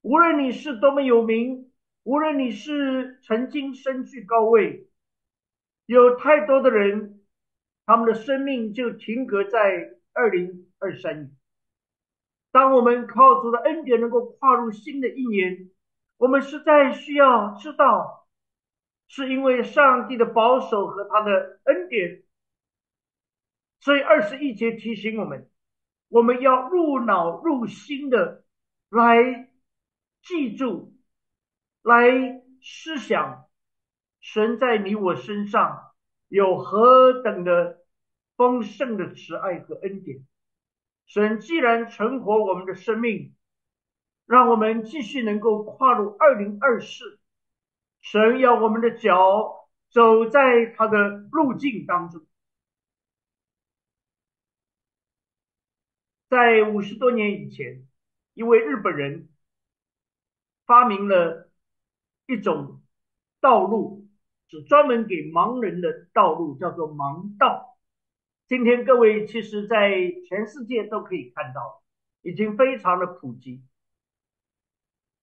[0.03, 4.91] 无论你是多么有名，无论你是曾经身居高位。
[5.87, 7.23] 有太多的人，
[7.87, 11.31] 他们的生命就停格在二零二三年。
[12.51, 15.71] 当我们靠主的恩典能够跨入新的一年，
[16.19, 18.29] 我们实在需要知道，
[19.09, 22.23] 是因为上帝的保守和他的恩典。
[23.81, 25.49] 所以二十一节提醒我们，
[26.09, 28.45] 我们要入脑入心的
[28.89, 29.51] 来
[30.23, 30.95] 记住，
[31.83, 33.47] 来思想，
[34.21, 35.93] 神在你我身上
[36.29, 37.79] 有何等的
[38.37, 40.27] 丰盛的慈爱和恩典。
[41.07, 43.35] 神既然存活我们的生命，
[44.27, 47.19] 让我们继续能够跨入二零二四。
[48.01, 52.23] 神要我们的脚走在他的路径当中。
[56.29, 57.87] 在五十多年以前，
[58.35, 59.29] 一位日本人
[60.67, 61.51] 发明了
[62.27, 62.83] 一种
[63.41, 64.07] 道路，
[64.49, 67.79] 是专门给盲人的道路，叫做盲道。
[68.47, 69.91] 今天各位其实，在
[70.29, 71.83] 全世界都可以看到，
[72.21, 73.63] 已经非常的普及。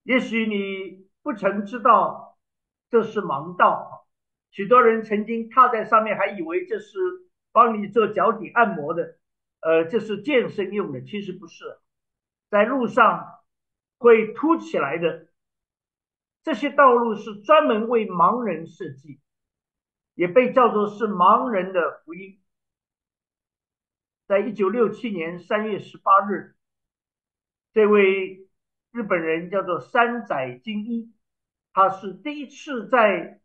[0.01, 2.39] 也许你不曾知道
[2.89, 4.07] 这是盲道，
[4.49, 6.97] 许多人曾经踏在上面，还以为这是
[7.51, 9.19] 帮你做脚底按摩的。
[9.65, 11.65] 呃，这是健身用的，其实不是，
[12.51, 13.25] 在路上
[13.97, 15.27] 会凸起来的。
[16.43, 19.19] 这些道路是专门为盲人设计，
[20.13, 22.39] 也被叫做是盲人的福音。
[24.27, 26.55] 在一九六七年三月十八日，
[27.73, 28.47] 这位
[28.91, 31.11] 日本人叫做山仔金一，
[31.73, 33.41] 他是第一次在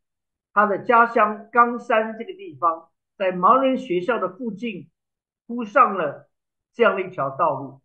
[0.52, 4.90] 他的家乡冈山这个地方，在盲人学校的附近。
[5.50, 6.30] 铺上了
[6.72, 7.80] 这样的一条道路，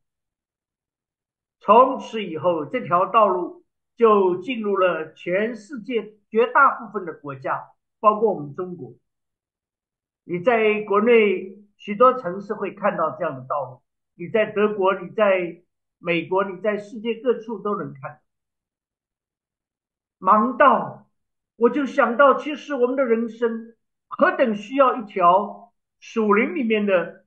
[1.60, 8.94] 从此以后，这条道路就进入了全世界绝大部分的国家，包括我们中国。
[10.26, 13.82] 你在国内许多城市会看到这样的道路，
[14.14, 15.64] 你在德国、你在
[15.98, 18.22] 美国、你在世界各处都能看。
[20.20, 21.10] 盲道，
[21.56, 23.76] 我就想到，其实我们的人生
[24.08, 27.25] 何等需要一条树林里面的。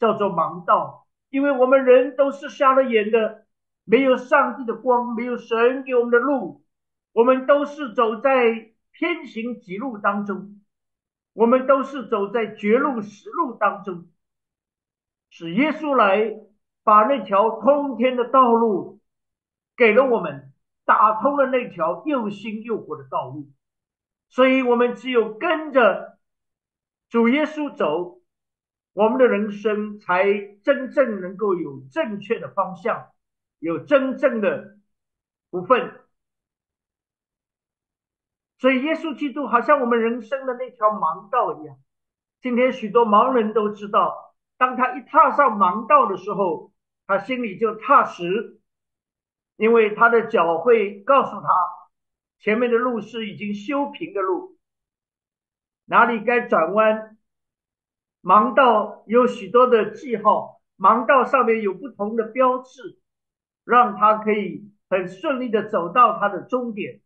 [0.00, 3.44] 叫做盲道，因为我们人都是瞎了眼的，
[3.84, 6.64] 没有上帝的光，没有神给我们的路，
[7.12, 10.62] 我们都是走在偏行歧路当中，
[11.34, 14.08] 我们都是走在绝路死路当中。
[15.28, 16.34] 是耶稣来
[16.82, 19.00] 把那条通天的道路
[19.76, 20.50] 给了我们，
[20.86, 23.50] 打通了那条又新又活的道路，
[24.30, 26.18] 所以我们只有跟着
[27.10, 28.19] 主耶稣走。
[29.00, 30.26] 我们的人生才
[30.62, 33.10] 真正能够有正确的方向，
[33.58, 34.76] 有真正的
[35.50, 36.02] 福分。
[38.58, 41.78] 所以，耶稣基督好像我们人生的那条盲道一样。
[42.42, 46.70] 今天许多盲人都知道，当他一踏上盲道的时候，
[47.06, 48.60] 他心里就踏实，
[49.56, 51.48] 因为他的脚会告诉他，
[52.38, 54.58] 前面的路是已经修平的路，
[55.86, 57.16] 哪里该转弯。
[58.22, 63.00] 盲道有许多的记号，盲道上面有不同的标志，
[63.64, 67.00] 让他可以很顺利的走到他的终点。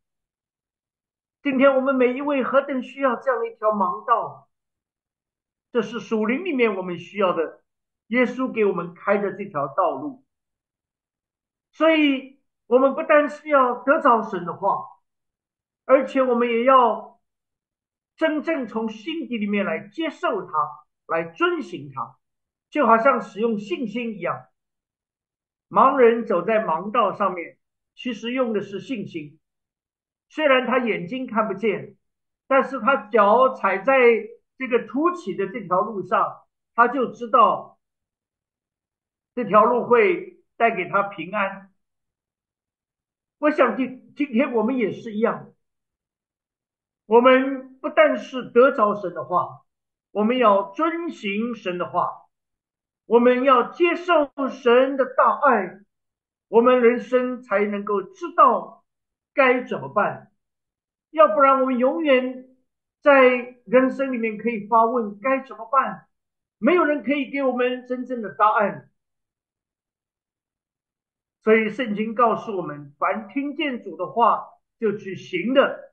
[1.43, 4.49] 今天我们每一位何等需要这样的一条盲道，
[5.73, 7.63] 这是属灵里面我们需要的，
[8.09, 10.25] 耶稣给我们开的这条道路。
[11.71, 14.87] 所以，我们不单是要得着神的话，
[15.85, 17.21] 而且我们也要
[18.17, 20.84] 真正从心底里面来接受它。
[21.07, 22.17] 来遵循它，
[22.71, 24.47] 就好像使用信心一样。
[25.69, 27.59] 盲人走在盲道上面，
[27.95, 29.41] 其实用的是信心。
[30.29, 31.97] 虽然他眼睛看不见，
[32.47, 33.95] 但是他脚踩在
[34.57, 36.45] 这个凸起的这条路上，
[36.75, 37.79] 他就知道
[39.35, 41.73] 这条路会带给他平安。
[43.39, 45.53] 我想今今天我们也是一样，
[47.07, 49.64] 我们不但是得着神的话。
[50.15, 52.09] 我们要遵行神的话，
[53.05, 55.81] 我们要接受神的大爱，
[56.47, 58.85] 我们人生才能够知道
[59.35, 60.31] 该怎么办。
[61.11, 62.47] 要不然，我们永远
[63.03, 66.07] 在人生里面可以发问该怎么办，
[66.59, 68.89] 没有人可以给我们真正的答案。
[71.43, 74.47] 所以，圣经告诉我们：凡听见主的话
[74.79, 75.93] 就去行的，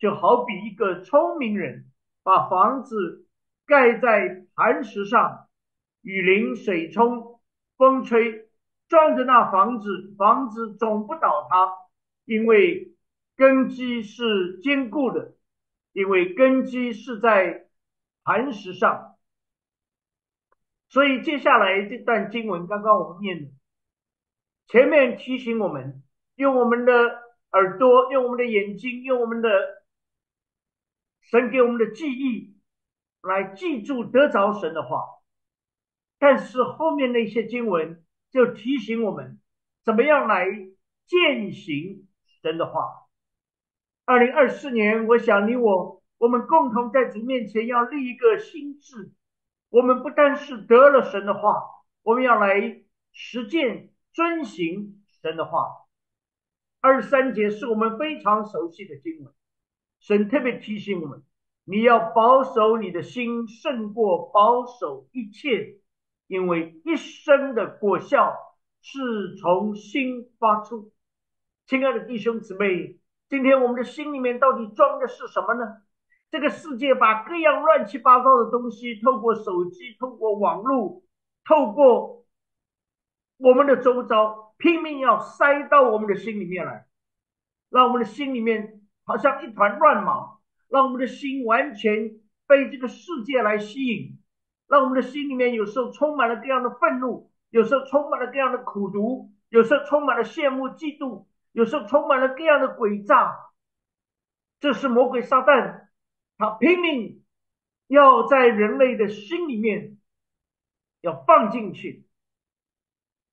[0.00, 1.88] 就好比一个聪明人
[2.24, 3.28] 把房子。
[3.70, 5.46] 盖在磐石上，
[6.02, 7.40] 雨淋、水冲、
[7.76, 8.48] 风吹，
[8.88, 11.72] 撞着那房子，房子总不倒塌，
[12.24, 12.92] 因为
[13.36, 15.36] 根基是坚固的，
[15.92, 17.68] 因为根基是在
[18.24, 19.14] 磐石上。
[20.88, 23.52] 所以接下来这段经文，刚刚我们念的，
[24.66, 26.02] 前面提醒我们，
[26.34, 26.92] 用我们的
[27.52, 29.48] 耳朵，用我们的眼睛，用我们的
[31.20, 32.56] 神给我们的记忆
[33.22, 35.04] 来记住得着神的话。
[36.18, 39.40] 但是后面那些经文就提醒我们，
[39.84, 40.46] 怎么样来
[41.06, 42.08] 践行
[42.42, 43.06] 神的话。
[44.04, 49.12] 二零二四年，我想你我，我们共同在主面前要立一个心志。
[49.68, 51.62] 我们不单是得了神的话，
[52.02, 55.66] 我们要来实践、遵行神的话。
[56.80, 59.32] 二十三节是我们非常熟悉的经文，
[60.00, 61.22] 神特别提醒我们：
[61.64, 65.78] 你要保守你的心，胜过保守一切，
[66.26, 68.34] 因为一生的果效
[68.80, 70.92] 是从心发出。
[71.66, 72.98] 亲爱的弟兄姊妹。
[73.28, 75.82] 今天我们的心里面到底装的是什么呢？
[76.32, 81.04] 这个世界把各样乱七八糟的东西，透过手机、透过网络、
[81.44, 82.24] 透过
[83.36, 86.86] 我们的周遭，拼命要塞到我们的心里面来，
[87.68, 90.39] 让我们的心里面好像一团乱麻，
[90.70, 94.18] 让我们的心完全被这个世界来吸引，
[94.66, 101.26] 让我们的心里面有时候充满了各样的愤怒，有时候充满了各样的苦毒，有时候充满了羡慕、嫉妒。
[101.52, 103.50] 有时候充满了各样的诡诈，
[104.60, 105.88] 这是魔鬼撒旦，
[106.38, 107.24] 他拼命
[107.88, 109.98] 要在人类的心里面
[111.00, 112.06] 要放进去。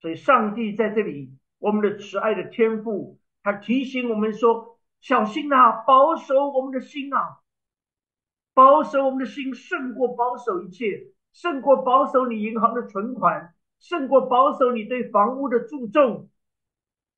[0.02, 7.40] 所以，上帝在这里，我们的慈爱的天赋，他提醒我们说：小心呐，保守我们的心啊，
[8.54, 16.30] 保守我们的心胜过保守一切，胜过保守你银行的存款，胜过保守你对房屋的注重。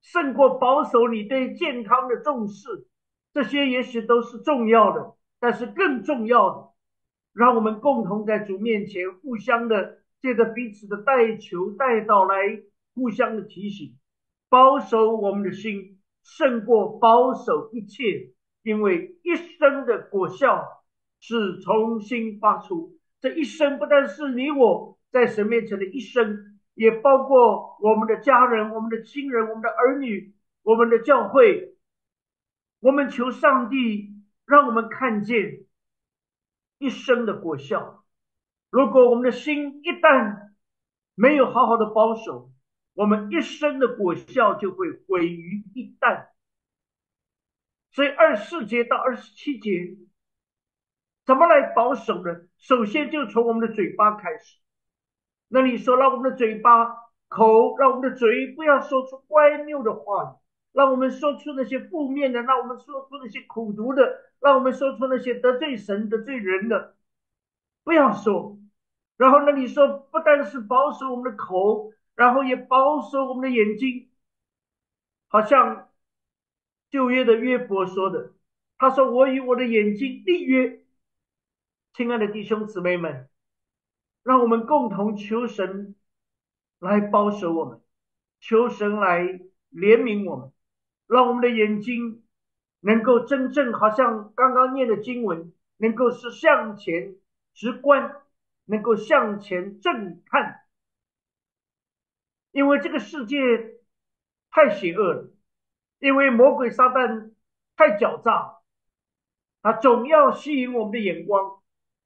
[0.02, 2.86] 胜过保守你对健康的重视，
[3.34, 6.68] 这些也许都是重要的，但是更重要的，
[7.34, 12.62] 让我们共同在主面前互相的借着彼此的带球带到来，
[12.94, 13.98] 互相的提醒，
[14.48, 20.84] 保守我们的心胜过保守一切，因为一生的果效
[21.18, 26.46] 是重新发出，这一生不但是你我在神面前的一生。
[26.74, 31.74] 也包括我们的家人、我们的亲人、我们的儿女、我们的教会。
[32.78, 34.14] 我们求上帝
[34.46, 35.66] 让我们看见
[36.78, 38.02] 一生的果效。
[38.70, 40.52] 如果我们的心一旦
[41.14, 42.50] 没有好好的保守，
[43.00, 46.26] 我们一生的果效就会毁于一旦。
[47.92, 49.96] 所以二十四节到二十七节，
[51.24, 52.42] 怎么来保守呢？
[52.58, 54.58] 首先就从我们的嘴巴开始。
[55.48, 56.94] 那你说，让我们的嘴巴、
[57.28, 60.36] 口，让我们的嘴不要说出乖谬的话语，
[60.72, 66.94] 让我们说出那些负面的，让我们说出那些苦毒的，让我们说出那些得罪神、得罪人的，
[67.82, 68.58] 不要说。
[69.16, 74.10] 然后呢，你说不但是保守我们的口，然后也保守我们的眼睛，
[75.28, 75.88] 好像
[76.90, 78.34] 旧约的约伯说的，
[78.76, 80.84] 他说：“我与我的眼睛立约。”
[81.96, 83.26] 亲爱的弟兄姊妹们。
[84.22, 85.94] 让我们共同求神
[86.78, 87.80] 来保守我们，
[88.38, 89.22] 求神来
[89.72, 90.52] 怜悯我们，
[91.06, 92.22] 让我们的眼睛
[92.80, 97.16] 能够真正好像刚刚念的经文，能够是向前
[97.54, 98.14] 直观，
[98.66, 100.59] 能够向前正看。
[102.52, 103.36] 因为这个世界
[104.50, 105.30] 太邪恶了，
[105.98, 107.32] 因为魔鬼撒旦
[107.76, 108.58] 太狡诈，
[109.62, 111.60] 他总要吸引我们的眼光，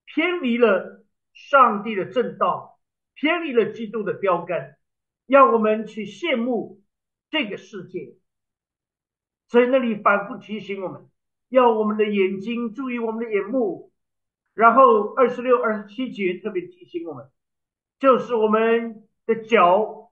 [0.04, 1.02] 偏离了。
[1.36, 2.78] 上帝的正道
[3.14, 4.76] 偏离了基督的标杆，
[5.26, 6.80] 要我们去羡慕
[7.28, 8.14] 这个世界。
[9.48, 11.10] 所以那里反复提醒我们，
[11.48, 13.92] 要我们的眼睛注意我们的眼目。
[14.54, 17.28] 然后二十六、二十七节特别提醒我们，
[17.98, 20.03] 就是我们的脚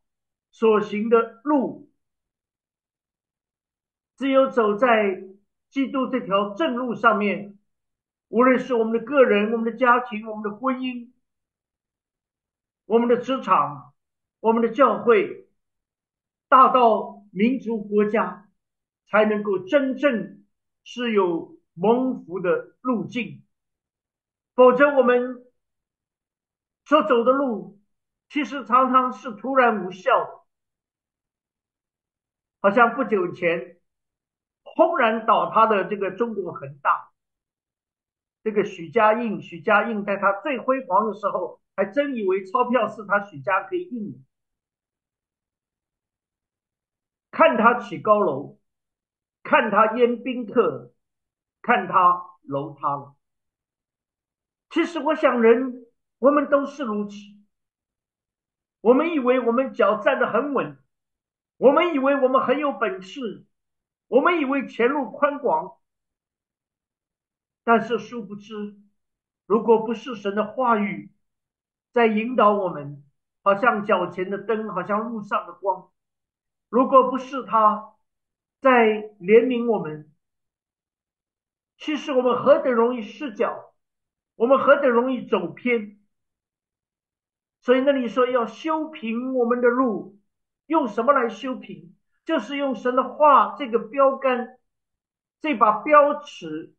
[0.52, 1.90] 所行的路，
[4.16, 5.24] 只有走在
[5.70, 7.58] 基督这条正路上面，
[8.28, 11.10] 无论是我们的个人、我们的家庭、我们的婚姻。
[12.84, 13.94] 我们的职场，
[14.40, 15.48] 我们的教会，
[16.48, 18.50] 大到民族国家，
[19.06, 20.44] 才能够真正
[20.84, 23.44] 是有蒙福的路径。
[24.54, 25.46] 否则，我们
[26.84, 27.80] 所走的路，
[28.28, 30.41] 其实常常是突然无效的。
[32.62, 33.76] 好像不久前
[34.62, 37.12] 轰然倒塌的这个中国恒大，
[38.42, 41.60] 这个许家印，许家印在他最辉煌的时候。
[41.74, 44.18] 还真以为钞票是他许家可以印的，
[47.30, 48.58] 看他起高楼，
[49.42, 50.92] 看他淹宾客，
[51.62, 53.16] 看他楼塌了。
[54.68, 55.86] 其实我想，人
[56.18, 57.16] 我们都是如此。
[58.82, 60.76] 我们以为我们脚站得很稳，
[61.62, 63.46] 我们以为我们很有本事，
[64.08, 65.76] 我们以为前路宽广，
[67.62, 68.74] 但是殊不知，
[69.46, 71.12] 如果不是神的话语
[71.92, 73.04] 在引导我们，
[73.44, 75.92] 好像脚前的灯，好像路上的光；
[76.68, 77.94] 如果不是他
[78.60, 78.88] 在
[79.20, 80.12] 怜悯我们，
[81.76, 83.72] 其实我们何等容易失脚，
[84.34, 86.00] 我们何等容易走偏。
[87.60, 90.18] 所以那里说要修平我们的路。
[90.72, 91.94] 用什么来修平？
[92.24, 94.58] 就是用神的话这个标杆，
[95.42, 96.72] 这把标尺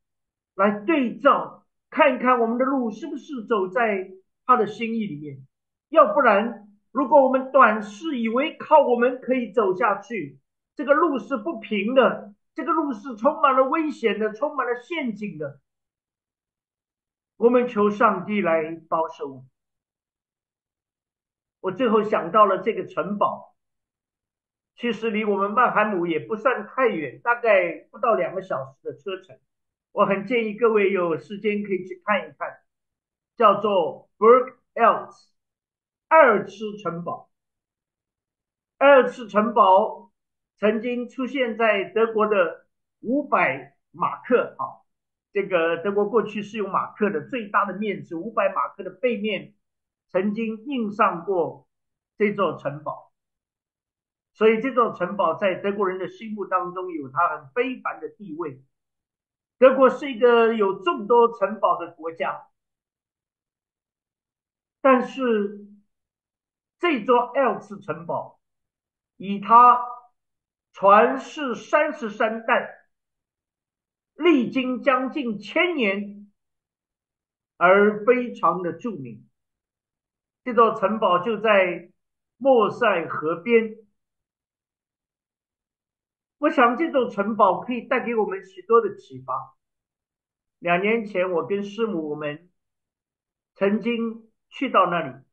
[0.55, 4.09] 来对照，看一看我们的路是不是走在
[4.47, 5.45] 他的心意里面。
[5.89, 10.39] 要不然，如果我们短视以为靠我们可以走下去，
[10.75, 15.59] 这个路是不平的，这个路是充满了危险的，充满了陷阱的。
[17.37, 19.45] 我们求上帝来保守。
[21.59, 23.52] 我最后想到了这个城堡。
[24.75, 29.39] 其实离我们曼海姆也不算太远，大概不到两个小时的车程。
[29.91, 32.57] 我很建议各位有时间可以去看一看，
[33.37, 35.29] 叫做 Berg Els
[36.07, 37.29] 艾尔茨城堡。
[38.79, 40.11] 艾尔茨城堡
[40.57, 42.65] 曾经出现在德国的
[42.99, 44.81] 五百马克，啊，
[45.31, 49.53] 这个德国过去是用马克的，最大的面值五百马克的背面
[50.09, 51.67] 曾经印上过
[52.17, 53.12] 这座城堡。
[54.33, 58.63] 所以这座城堡在德国人的心目当中有它很非凡的地位。
[59.59, 62.47] 德国是一个有众多城堡的国家，
[64.81, 65.67] 但是
[66.79, 68.39] 这座艾尔茨城堡
[69.17, 69.85] 以它
[70.73, 72.87] 传世三十三代、
[74.15, 76.31] 历经将近千年
[77.57, 79.29] 而非常的著名。
[80.43, 81.91] 这座城堡就在
[82.37, 83.82] 莫塞河边。
[86.43, 89.55] 我想这座城堡可以带给我们许多的启发。
[90.59, 92.49] 两年前，我跟师母我们
[93.55, 95.23] 曾经去到那里，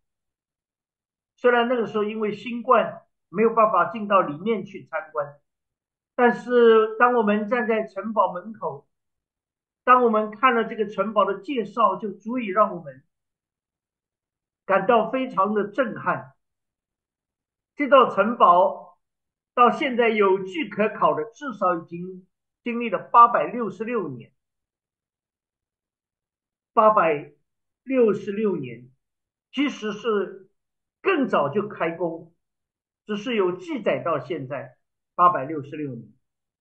[1.34, 5.40] 虽然那个时候因为新冠没有办法进到里面去参观，
[6.14, 8.86] 但是当我们站在城堡门口，
[9.82, 13.02] 当我们看了这个城堡的介绍，就足以让我们
[14.64, 16.34] 感到非常的震撼。
[17.74, 18.89] 这座城堡。
[19.52, 22.26] 到现在有据可考的，至少已经
[22.62, 24.32] 经历了八百六十六年。
[26.72, 27.32] 八百
[27.82, 28.88] 六十六年，
[29.52, 30.48] 其实是
[31.02, 32.32] 更早就开工，
[33.06, 34.76] 只是有记载到现在
[35.14, 36.08] 八百六十六年，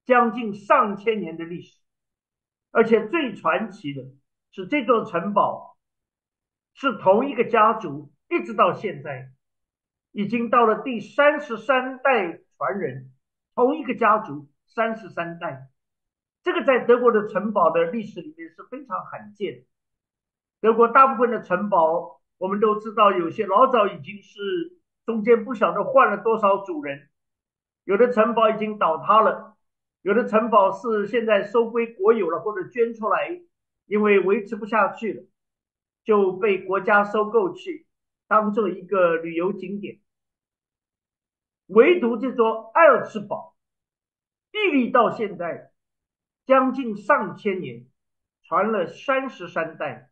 [0.04, 1.80] 将近上千年的历史。
[2.72, 4.04] 而且最传奇的
[4.52, 5.78] 是，这座城堡
[6.74, 9.32] 是同一个家族，一直到现在，
[10.12, 12.42] 已经到了第三十三代。
[12.60, 13.10] 传人，
[13.56, 15.70] 同一个家族三十三代，
[16.44, 19.64] 这个在德国的城堡的历史里面是非常罕见。
[20.60, 27.08] 德国大部分的城堡，我们都知道，有些老早已经是中间不晓得换了多少主人，
[27.86, 29.56] 有的城堡已经倒塌了，
[30.02, 33.42] 有的城堡是现在收归国有了或者捐出来，
[33.86, 35.24] 因为维持不下去了，
[36.04, 37.88] 就被国家收购去
[38.28, 40.02] 当做一个旅游景点。
[41.70, 43.56] 唯独这座艾尔茨堡
[44.52, 45.72] 屹立到现在，
[46.46, 47.86] 将近上千年，
[48.42, 50.10] 传了三十三代。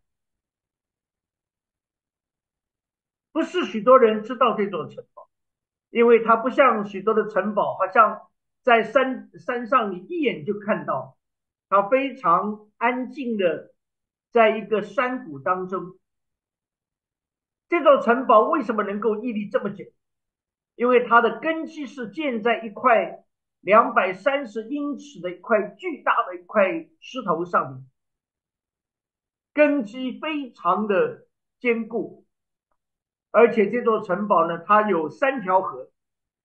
[3.31, 5.27] 不是许多人知道这座城堡，
[5.89, 8.29] 因为它不像许多的城堡，好像
[8.61, 11.17] 在山山上你一眼就看到，
[11.69, 13.73] 它非常安静的，
[14.31, 15.97] 在一个山谷当中。
[17.67, 19.85] 这座城堡为什么能够屹立这么久？
[20.77, 23.25] 因为它的根基是建在一块
[23.61, 27.83] 两百三十英尺的一块巨大的一块石头上面，
[29.55, 31.25] 根基非常的
[31.59, 32.25] 坚固，
[33.31, 35.89] 而且这座城堡呢，它有三条河，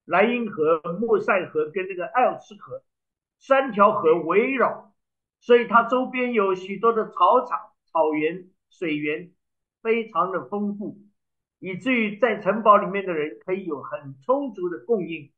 [0.07, 2.83] 莱茵河、莫塞河跟那个艾尔茨河，
[3.39, 4.95] 三条河围绕，
[5.41, 9.31] 所以它周边有许多的草场、草原、水源，
[9.83, 10.97] 非常的丰富。
[11.63, 15.31] 以至于在城堡里面的人可以有很充足的供应。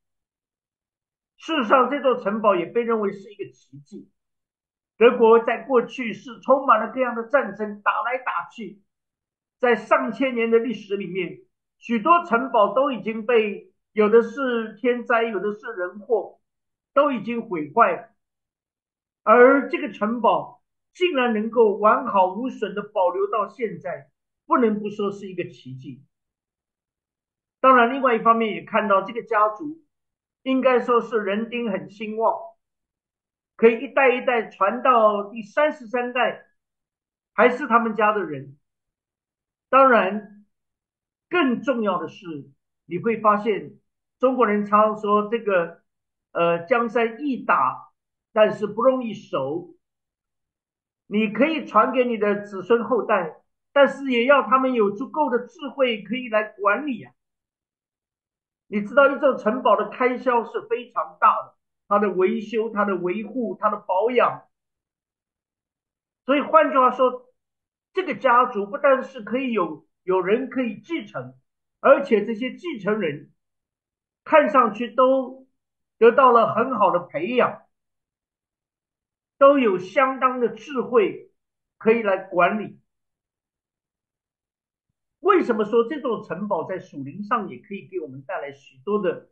[1.37, 4.09] 事实上，这座城堡也被认为是一个奇迹。
[4.97, 8.81] 德国在过去是充满了各样的战争，打来打去，
[9.59, 11.41] 在上千年的历史里面，
[11.77, 16.39] 许多城堡都已经被有的是天灾，有的是人祸，
[16.95, 18.15] 都已经毁坏。
[19.21, 24.09] 而这个城堡竟然能够完好无损的保留到现在，
[24.47, 26.01] 不能不说是一个奇迹。
[27.65, 29.81] 当然，另外一方面也看到这个家族
[30.43, 32.39] 应该说是人丁很兴旺，
[33.55, 36.45] 可以一代一代传到第三十三代，
[37.33, 38.55] 还是他们家的人。
[39.67, 40.45] 当然，
[41.27, 42.51] 更重要的是，
[42.85, 43.79] 你会发现
[44.19, 45.81] 中国人常说这个，
[46.33, 47.91] 呃，江山易打，
[48.31, 49.73] 但是不容易守。
[51.07, 53.37] 你可以传给你的子孙后代，
[53.73, 57.11] 但是也要他们有足够的智慧可以来管理呀。
[58.67, 61.55] 你知道一座城堡的开销是非常大的，
[61.87, 64.47] 它的维修、它的维护、它的保养。
[66.25, 67.33] 所以换句话说，
[67.93, 71.35] 这个家族不但是可以有有人可以继承，
[71.79, 73.31] 而且这些继承人
[74.23, 75.47] 看上去都
[75.97, 77.61] 得到了很好的培养。
[79.37, 81.29] 都有相当的智慧
[81.77, 82.79] 可以来管理。
[85.25, 89.31] 为什么说这座城堡在属灵上也可以给我们带来许多的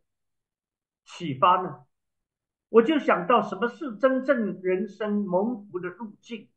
[1.05, 1.85] 启发呢？
[2.69, 6.49] 我就想到什么是真正人生蒙福的路径。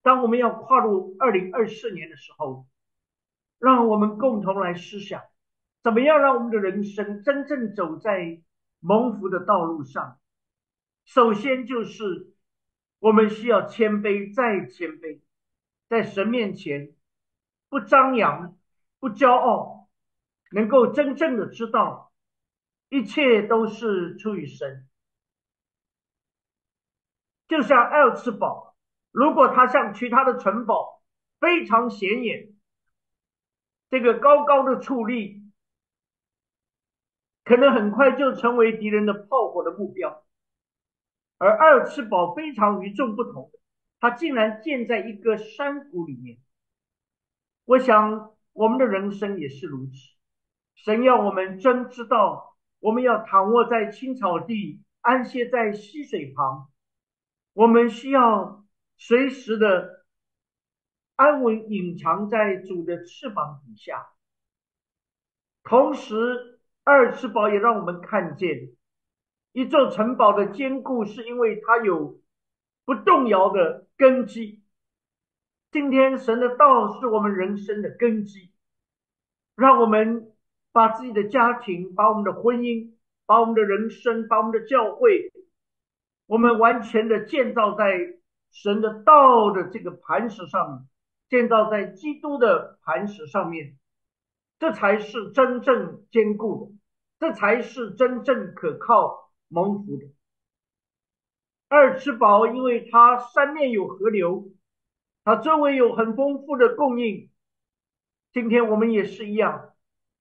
[0.00, 2.66] 当我们要跨入二零二四年的时候，
[3.58, 5.22] 让我们共同来思想，
[5.82, 8.40] 怎么样让我们的人生真正走在
[8.80, 10.18] 蒙福的道路上。
[11.04, 12.32] 首先就是
[12.98, 15.20] 我们需要谦卑，再谦卑，
[15.90, 16.94] 在神面前
[17.72, 18.54] 不张扬、
[19.00, 19.88] 不骄傲，
[20.50, 22.12] 能够真正的知道
[22.90, 24.86] 一切都是出于神。
[27.48, 28.76] 就像艾尔茨堡，
[29.10, 31.02] 如果他像其他的城堡
[31.40, 32.52] 非常显眼，
[33.88, 35.42] 这个高高的矗立，
[37.42, 40.22] 可能很快就成为敌人的炮火的目标。
[41.38, 43.50] 而阿尔茨堡非常与众不同，
[43.98, 46.41] 它竟然建在一个山谷里面。
[47.64, 49.92] 我想我们的人生也是如此。
[50.74, 56.68] 神要我们真知道，我们要躺卧在青草地，安歇在溪水旁。
[57.52, 58.64] 我们需要
[58.96, 60.04] 随时的
[61.14, 64.06] 安稳隐藏在主的翅膀底下。
[65.62, 68.72] 同时，阿尔茨堡也让我们看见。
[69.52, 72.18] 一座城堡的坚固，是因为它有
[72.84, 74.61] 不动摇的根基。
[75.72, 78.52] 今天，神的道是我们人生的根基，
[79.56, 80.30] 让我们
[80.70, 82.92] 把自己的家庭、把我们的婚姻、
[83.24, 85.32] 把我们的人生、把我们的教会，
[86.26, 87.98] 我们完全的建造在
[88.50, 90.88] 神的道的这个磐石上面，
[91.30, 93.78] 建造在基督的磐石上面，
[94.58, 96.72] 这才是真正坚固的，
[97.18, 99.32] 这才是真正可靠。
[99.48, 100.04] 蒙福的
[101.68, 104.50] 二尺堡，因为它三面有河流，
[105.24, 107.30] 它周围有很丰富的供应。
[108.32, 109.70] 今天我们也是一样，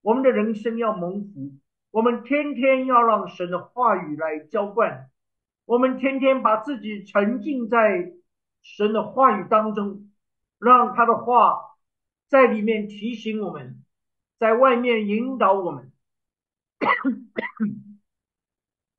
[0.02, 1.54] 我们的人生要蒙福，
[1.91, 5.10] 我们天天要让神的话语来浇灌，
[5.66, 8.14] 我们天天把自己沉浸在
[8.62, 10.12] 神的话语当中，
[10.60, 11.78] 让他的话
[12.28, 13.84] 在里面提醒我们，
[14.38, 15.91] 在外面引导我们。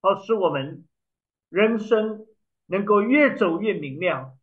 [0.00, 0.84] 好使我们
[1.48, 2.26] 人生
[2.66, 4.36] 能够越走越明亮。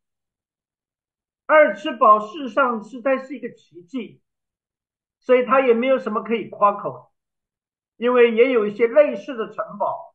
[1.51, 4.21] 二吃堡事实上实在是一个奇迹，
[5.17, 7.11] 所以它也没有什么可以夸口，
[7.97, 10.13] 因为也有一些类似的城堡，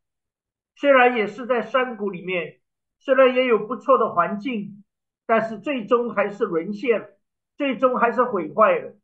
[0.77, 2.61] 虽然也是在山谷里面，
[3.01, 4.85] 虽然也有不错的环境，
[5.27, 7.17] 但是最终还是沦陷，
[7.57, 8.95] 最终还是毁坏了。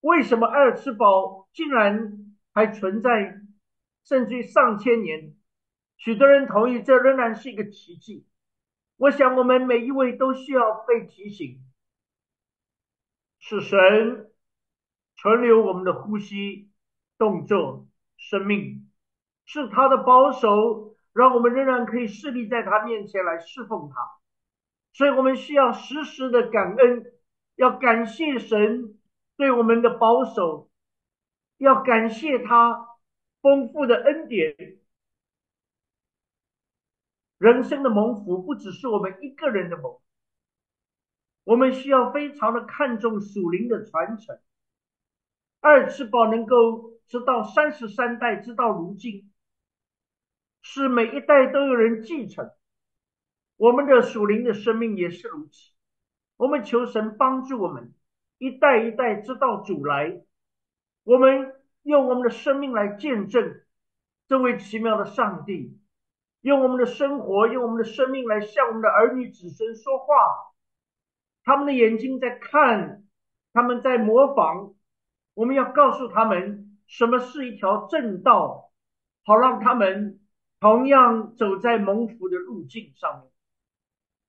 [0.00, 3.42] 为什么二吃堡竟然还存在？
[4.04, 5.36] 甚至于上千年，
[5.98, 8.26] 许多人同意这仍然是一个奇迹。
[9.00, 11.58] 我想，我们每一位都需要被提醒：
[13.38, 14.30] 是神
[15.16, 16.70] 存留我们的呼吸、
[17.16, 17.86] 动作、
[18.18, 18.90] 生命，
[19.46, 23.96] 是他的保守，让我们仍然可以侍立在他面前来侍奉他。
[24.92, 27.06] 所以我们需要时时的感恩，
[27.56, 28.98] 要感谢神
[29.38, 30.68] 对我们的保守，
[31.56, 32.86] 要感谢他。
[33.40, 34.54] 丰富的恩典，
[37.40, 39.98] 人生的蒙福不只是我们一个人的蒙，
[41.44, 44.38] 我们需要非常的看重属灵的传承。
[45.60, 49.32] 二次宝能够直到三十三代，直到如今，
[50.60, 52.50] 是每一代都有人继承。
[53.56, 55.72] 我们的属灵的生命也是如此。
[56.36, 57.94] 我们求神帮助我们，
[58.36, 60.22] 一代一代直到主来，
[61.04, 61.56] 我们。
[61.82, 63.62] 用我们的生命来见证
[64.28, 65.79] 这位奇妙的上帝，
[66.42, 70.14] 用我们的生活，用我们的生命来向我们的儿女子孙说话。
[71.44, 73.04] 他们的眼睛在看，
[73.52, 74.74] 他们在模仿。
[75.34, 78.70] 我们要告诉他们什么是一条正道，
[79.24, 80.20] 好让他们
[80.60, 83.30] 同样走在蒙福的路径上面。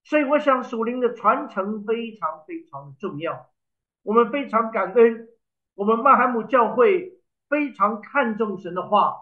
[0.04, 3.50] 所以，我想属灵的传承非常非常的重要。
[4.02, 5.28] 我们非常感恩，
[5.74, 9.14] 我们曼海姆教会非常看重神的话，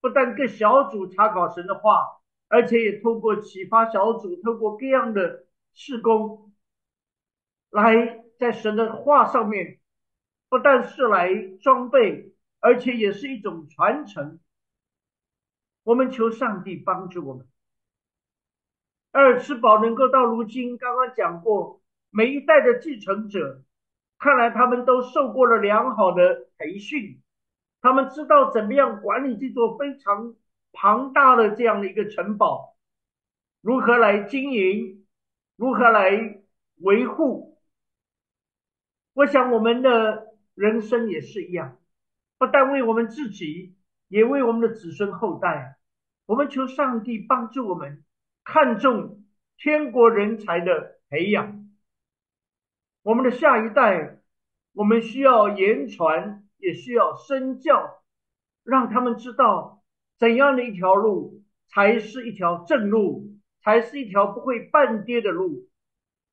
[0.00, 2.17] 不但各小组查考神的话，
[2.48, 5.44] 而且也透过启发小组，透过各样的
[5.74, 6.52] 事工，
[7.70, 9.78] 来在神的话上面，
[10.48, 14.40] 不但是来装备，而且也是一种传承。
[15.84, 17.46] 我们求上帝帮助我们。
[19.10, 21.80] 二吃饱能够到如今，刚刚讲过，
[22.10, 23.62] 每一代的继承者，
[24.18, 27.22] 看来他们都受过了良好的培训，
[27.80, 30.34] 他们知道怎么样管理这座非常
[30.72, 32.76] 庞大的这样的一个城堡，
[33.60, 35.06] 如何来经营，
[35.56, 36.40] 如何来
[36.76, 37.58] 维护。
[39.14, 41.78] 我想我们的人生也是一样，
[42.38, 43.76] 不但为我们自己，
[44.08, 45.78] 也为我们的子孙后代。
[46.26, 48.04] 我们求上帝帮助我们。
[48.44, 49.26] 看重
[49.58, 51.68] 天国人才的培养，
[53.02, 54.20] 我们的下一代，
[54.72, 58.02] 我们需要言传，也需要身教，
[58.62, 59.77] 让他们知道
[60.18, 65.68] 怎样的一条路才是一条正路，才是一条不会半跌的路。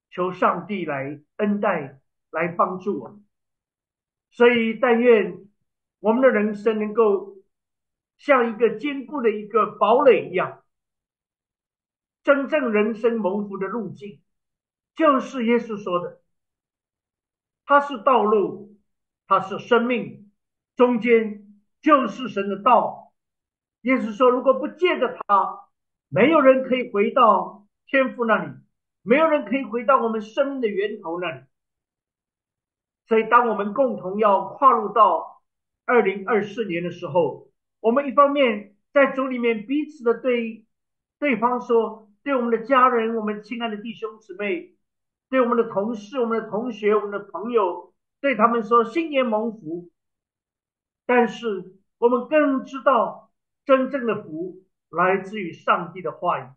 [0.09, 1.99] 求上帝来恩待，
[2.31, 3.19] 来帮助我。
[4.29, 5.45] 所以，但愿
[5.99, 7.35] 我们的人生能够
[8.17, 10.63] 像一个坚固的一个堡垒一样。
[12.23, 14.21] 真正人生蒙福的路径，
[14.95, 16.21] 就是耶稣说的，
[17.65, 18.77] 他是道路，
[19.27, 20.31] 他是生命，
[20.75, 23.04] 中间就是神的道。
[23.85, 25.67] 耶稣说，如果不借着他，
[26.09, 28.51] 没有人可以回到天父那里，
[29.01, 31.41] 没有人可以回到我们生命的源头那里。
[33.07, 35.43] 所以，当我们共同要跨入到
[35.85, 40.65] 二零二四年的时候，我们一方面在主里面彼此的对
[41.19, 42.03] 对方说。
[42.25, 44.73] 对我们的家人，我们亲爱的弟兄姊妹，
[45.29, 49.91] 对我们的同事、我们的同学、我们的朋友，对他们说新年蒙福。
[51.05, 53.24] 但是我们更知道，
[53.65, 56.47] 真正的福来自于上帝的话语，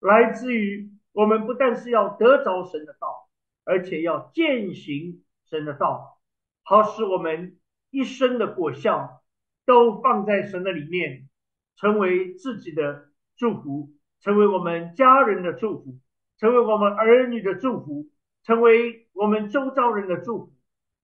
[0.00, 3.28] 来自于我们不但是要得着神的道，
[3.64, 6.20] 而且要践行神的道，
[6.62, 7.58] 好使我们
[7.90, 9.22] 一生的果效
[9.64, 11.28] 都放在神的里面，
[11.76, 13.92] 成为自己的祝福。
[14.22, 15.98] 成为我们家人的祝福，
[16.38, 18.08] 成为我们儿女的祝福，
[18.44, 20.52] 成为我们周遭人的祝福，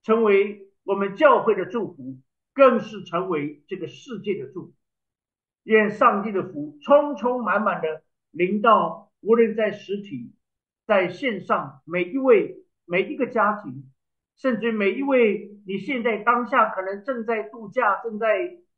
[0.02, 2.18] 成为我们教会的祝福，
[2.54, 4.72] 更是成为这个世界的祝福。
[5.64, 10.34] 愿上帝的福充充满满的临到，无论在实体、
[10.86, 13.90] 在线上，每一位、每一个家庭，
[14.36, 18.26] 甚至每一位你现在当下可能正在度假、正在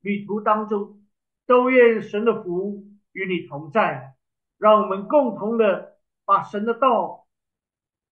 [0.00, 1.00] 旅途当中，
[1.46, 4.14] 都愿神的福与你同在。
[4.58, 7.26] 让我们共同的把神的道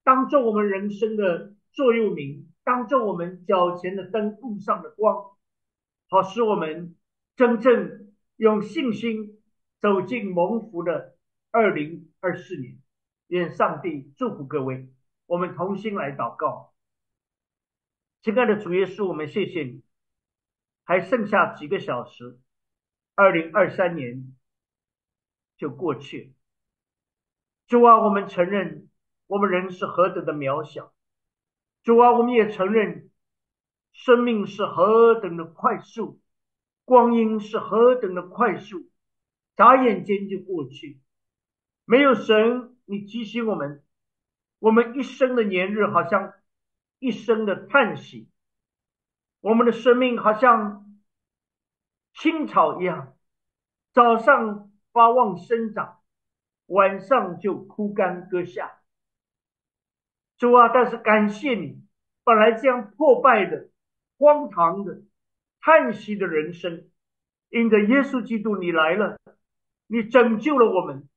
[0.03, 5.25] 当做我们人生的座右铭，当做我们脚前的灯，路上的光，
[6.09, 6.97] 好使我们
[7.37, 8.02] 真正
[8.43, 9.41] 用信心
[9.79, 11.17] 走进蒙福的
[11.53, 12.77] 二零二四年。
[13.29, 14.89] 愿上帝祝福各位，
[15.27, 16.75] 我们同心来祷告。
[18.21, 19.85] 亲爱的主耶稣，我们谢谢你，
[20.83, 22.41] 还剩下几个小时，
[23.15, 24.37] 二零二三年
[25.57, 26.35] 就过去。
[27.69, 28.89] 主啊，我们承认
[29.29, 30.93] 我们人是何等的渺小。
[31.85, 33.09] 主啊，我们也承认
[33.93, 36.21] 生命是何等的快速，
[36.85, 38.91] 光阴是何等的快速，
[39.57, 41.01] 眨眼间就过去。
[41.85, 43.83] 没有神，你提醒我们，
[44.59, 46.33] 我们一生的年日好像
[46.99, 48.29] 一生的叹息，
[49.41, 50.87] 我们的生命好像
[52.15, 53.17] 青草一样，
[53.93, 55.99] 早上发旺生长。
[56.67, 58.79] 晚上就枯干割下，
[60.39, 60.71] 主啊！
[60.73, 61.85] 但是感谢你，
[62.25, 63.69] 本来这样破败的、
[64.17, 65.03] 荒唐的、
[65.63, 66.91] 叹息的人生，
[67.49, 69.19] 因着耶稣基督你来了，
[69.87, 71.09] 你拯救了我们，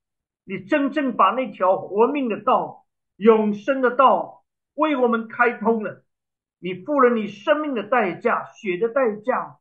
[0.44, 2.86] 你真正把那条活命的道、
[3.16, 4.44] 永生的道
[4.74, 6.04] 为我们开通了，
[6.58, 9.58] 你付了你生命的代价、血的代价，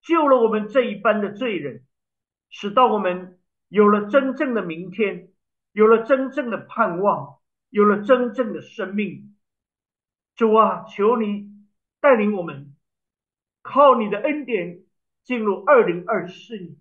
[0.00, 1.84] 救了我们这一般的罪人，
[2.48, 3.38] 使到我们。
[3.68, 5.30] 有了真正的明天，
[5.72, 7.38] 有了真正的盼望，
[7.70, 9.34] 有了真正的生命。
[10.36, 11.48] 主啊，求你
[11.98, 12.71] 带领我们，
[13.62, 14.82] 靠你的恩典
[15.24, 16.76] 进入二零二四年。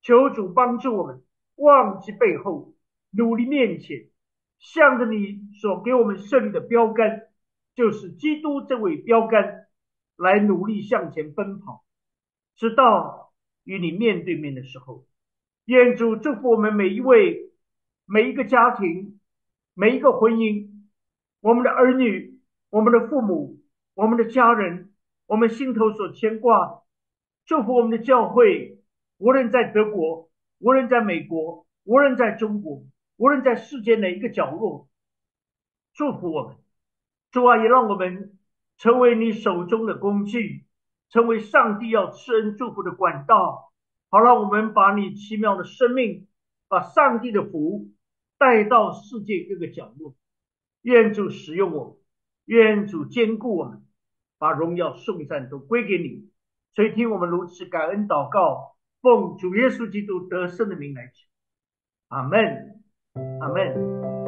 [0.00, 1.22] 求主帮助我们，
[1.56, 2.74] 忘记背后，
[3.10, 4.08] 努力面前，
[4.58, 7.22] 向着你所给我们设立的标杆，
[7.74, 9.66] 就是基督这位标杆，
[10.16, 11.84] 来努力向前奔跑，
[12.56, 13.26] 直到。
[13.64, 15.06] 与你面对面的时候。
[15.66, 17.52] 愿主祝福我们每一位、
[18.06, 19.20] 每一个家庭、
[19.74, 20.70] 每一个婚姻，
[21.42, 22.40] 我们的儿女、
[22.70, 23.60] 我们的父母、
[23.92, 24.87] 我们的家人，
[25.28, 26.82] 我们心头所牵挂。
[27.44, 28.80] 祝福我们的教会，
[29.18, 32.82] 无论在德国，无论在美国，无论在中国，
[33.18, 34.88] 无论在世界哪一个角落，
[35.92, 36.56] 祝福我们。
[37.30, 38.38] 主啊，也让我们
[38.78, 40.64] 成为你手中的工具，
[41.10, 43.70] 成为上帝要赐恩祝福的管道。
[44.08, 46.26] 好了，我们把你奇妙的生命，
[46.68, 47.90] 把上帝的福
[48.38, 50.14] 带到世界各个角落。
[50.80, 51.98] 愿主使用我，
[52.46, 53.82] 愿主坚固我们，
[54.38, 56.30] 把荣耀颂赞都归给你。
[56.74, 61.12] 所以听我们如此感恩祷告，奉主耶稣基督得胜的名来求。
[62.08, 62.82] 阿门，
[63.40, 64.27] 阿门。